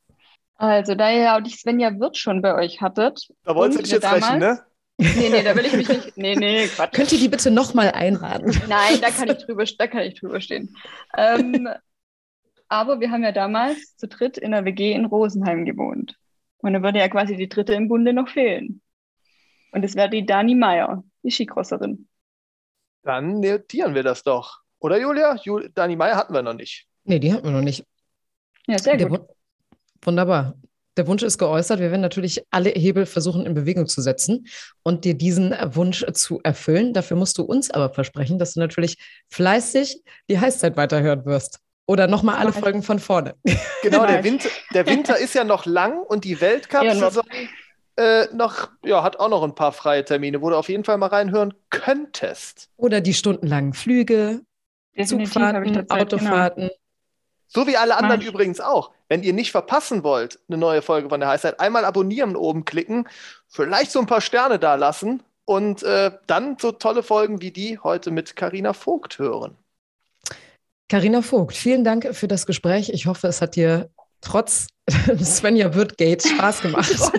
[0.61, 3.29] Also, da ihr ja auch die Svenja Wirth schon bei euch hattet.
[3.45, 4.61] Da und dich wir jetzt rächen, ne?
[4.99, 6.17] Nee, nee, da will ich mich nicht.
[6.19, 6.93] Nee, nee, Quatsch.
[6.93, 8.55] Könnt ihr die bitte nochmal einladen?
[8.69, 10.77] Nein, da kann ich drüber, da kann ich drüber stehen.
[11.17, 11.67] Ähm,
[12.69, 16.19] aber wir haben ja damals zu dritt in der WG in Rosenheim gewohnt.
[16.59, 18.83] Und da würde ja quasi die dritte im Bunde noch fehlen.
[19.73, 22.07] Und es wäre die Dani Meier, die Skicrosserin.
[23.03, 24.59] Dann notieren wir das doch.
[24.79, 25.37] Oder Julia?
[25.43, 26.87] Jul Dani Meier hatten wir noch nicht.
[27.05, 27.87] Nee, die hatten wir noch nicht.
[28.67, 29.27] Ja, sehr Der gut.
[30.03, 30.55] Wun- Wunderbar.
[30.97, 31.79] Der Wunsch ist geäußert.
[31.81, 34.47] Wir werden natürlich alle Hebel versuchen in Bewegung zu setzen
[34.83, 36.93] und dir diesen Wunsch zu erfüllen.
[36.93, 38.99] Dafür musst du uns aber versprechen, dass du natürlich
[39.31, 41.61] fleißig die Heißzeit weiterhören wirst.
[41.87, 42.53] Oder nochmal alle.
[42.53, 43.35] Folgen von vorne.
[43.83, 44.23] Genau, der.
[44.25, 47.25] Winter, der Winter ist ja noch lang und die Weltcup-Saison
[47.97, 50.99] äh, noch, ja, hat auch noch ein paar freie Termine, wo du auf jeden Fall
[50.99, 52.69] mal reinhören könntest.
[52.77, 54.41] Oder die stundenlangen Flüge,
[54.97, 56.11] Definitiv habe ich Zugfahrten, da Zeit,
[56.59, 56.71] genau.
[57.53, 58.29] So wie alle anderen ich.
[58.29, 58.93] übrigens auch.
[59.09, 63.09] Wenn ihr nicht verpassen wollt, eine neue Folge von der Heißzeit, einmal abonnieren oben klicken,
[63.49, 67.81] vielleicht so ein paar Sterne da lassen und äh, dann so tolle Folgen wie die
[67.81, 69.57] heute mit Carina Vogt hören.
[70.89, 72.91] Carina Vogt, vielen Dank für das Gespräch.
[72.91, 73.91] Ich hoffe, es hat dir
[74.21, 74.69] trotz
[75.21, 76.95] Svenja Wirtgate Spaß gemacht.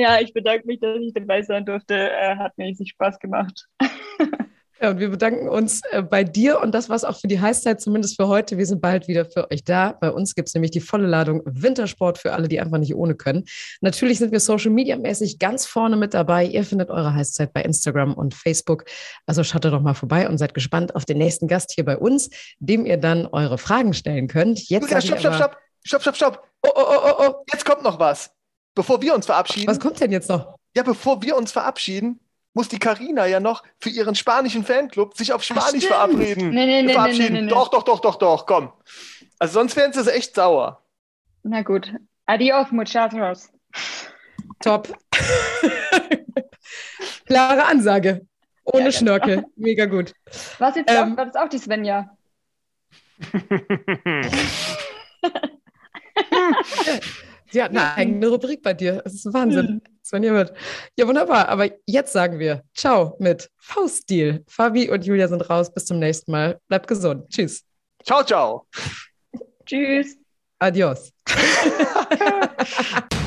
[0.00, 1.94] Ja, ich bedanke mich, dass ich dabei sein durfte.
[1.94, 3.66] Äh, hat mir riesig Spaß gemacht.
[4.80, 7.80] Ja, und wir bedanken uns äh, bei dir und das war's auch für die Heißzeit,
[7.80, 8.58] zumindest für heute.
[8.58, 9.92] Wir sind bald wieder für euch da.
[9.92, 13.16] Bei uns gibt es nämlich die volle Ladung Wintersport für alle, die einfach nicht ohne
[13.16, 13.44] können.
[13.80, 16.44] Natürlich sind wir Social Media mäßig ganz vorne mit dabei.
[16.44, 18.84] Ihr findet eure Heißzeit bei Instagram und Facebook.
[19.26, 22.30] Also schaut doch mal vorbei und seid gespannt auf den nächsten Gast hier bei uns,
[22.60, 24.68] dem ihr dann eure Fragen stellen könnt.
[24.68, 26.42] Jetzt ich stopp, stopp, stopp, stopp, stopp, stopp.
[26.62, 27.34] Oh, oh, oh, oh, oh.
[27.52, 28.30] Jetzt kommt noch was.
[28.76, 29.66] Bevor wir uns verabschieden.
[29.66, 30.54] Was kommt denn jetzt noch?
[30.76, 32.20] Ja, bevor wir uns verabschieden,
[32.58, 35.84] muss die Carina ja noch für ihren spanischen Fanclub sich auf Spanisch stimmt.
[35.84, 36.50] verabreden.
[36.50, 37.22] Nee, nee, nee, verabschieden.
[37.34, 37.50] nee, nee, nee.
[37.52, 38.72] Doch, doch, doch, doch, doch, komm.
[39.38, 40.82] Also sonst wären sie echt sauer.
[41.44, 41.94] Na gut.
[42.26, 43.52] Adios, muchachos.
[44.58, 44.92] Top.
[47.26, 48.26] Klare Ansage.
[48.64, 48.92] Ohne Ja.
[48.92, 49.44] Schnörkel.
[49.54, 50.12] Mega gut.
[50.58, 52.10] Was jetzt Ähm, auch, war das auch die Svenja?
[57.50, 59.00] Sie hat eine eigene Rubrik bei dir.
[59.04, 59.80] Das ist Wahnsinn.
[60.04, 60.52] Svenja wird.
[60.96, 61.48] Ja, wunderbar.
[61.48, 64.44] Aber jetzt sagen wir Ciao mit Fauststil.
[64.48, 65.72] Fabi und Julia sind raus.
[65.72, 66.60] Bis zum nächsten Mal.
[66.68, 67.28] Bleibt gesund.
[67.30, 67.64] Tschüss.
[68.04, 68.66] Ciao, ciao.
[69.66, 70.16] Tschüss.
[70.58, 71.12] Adios.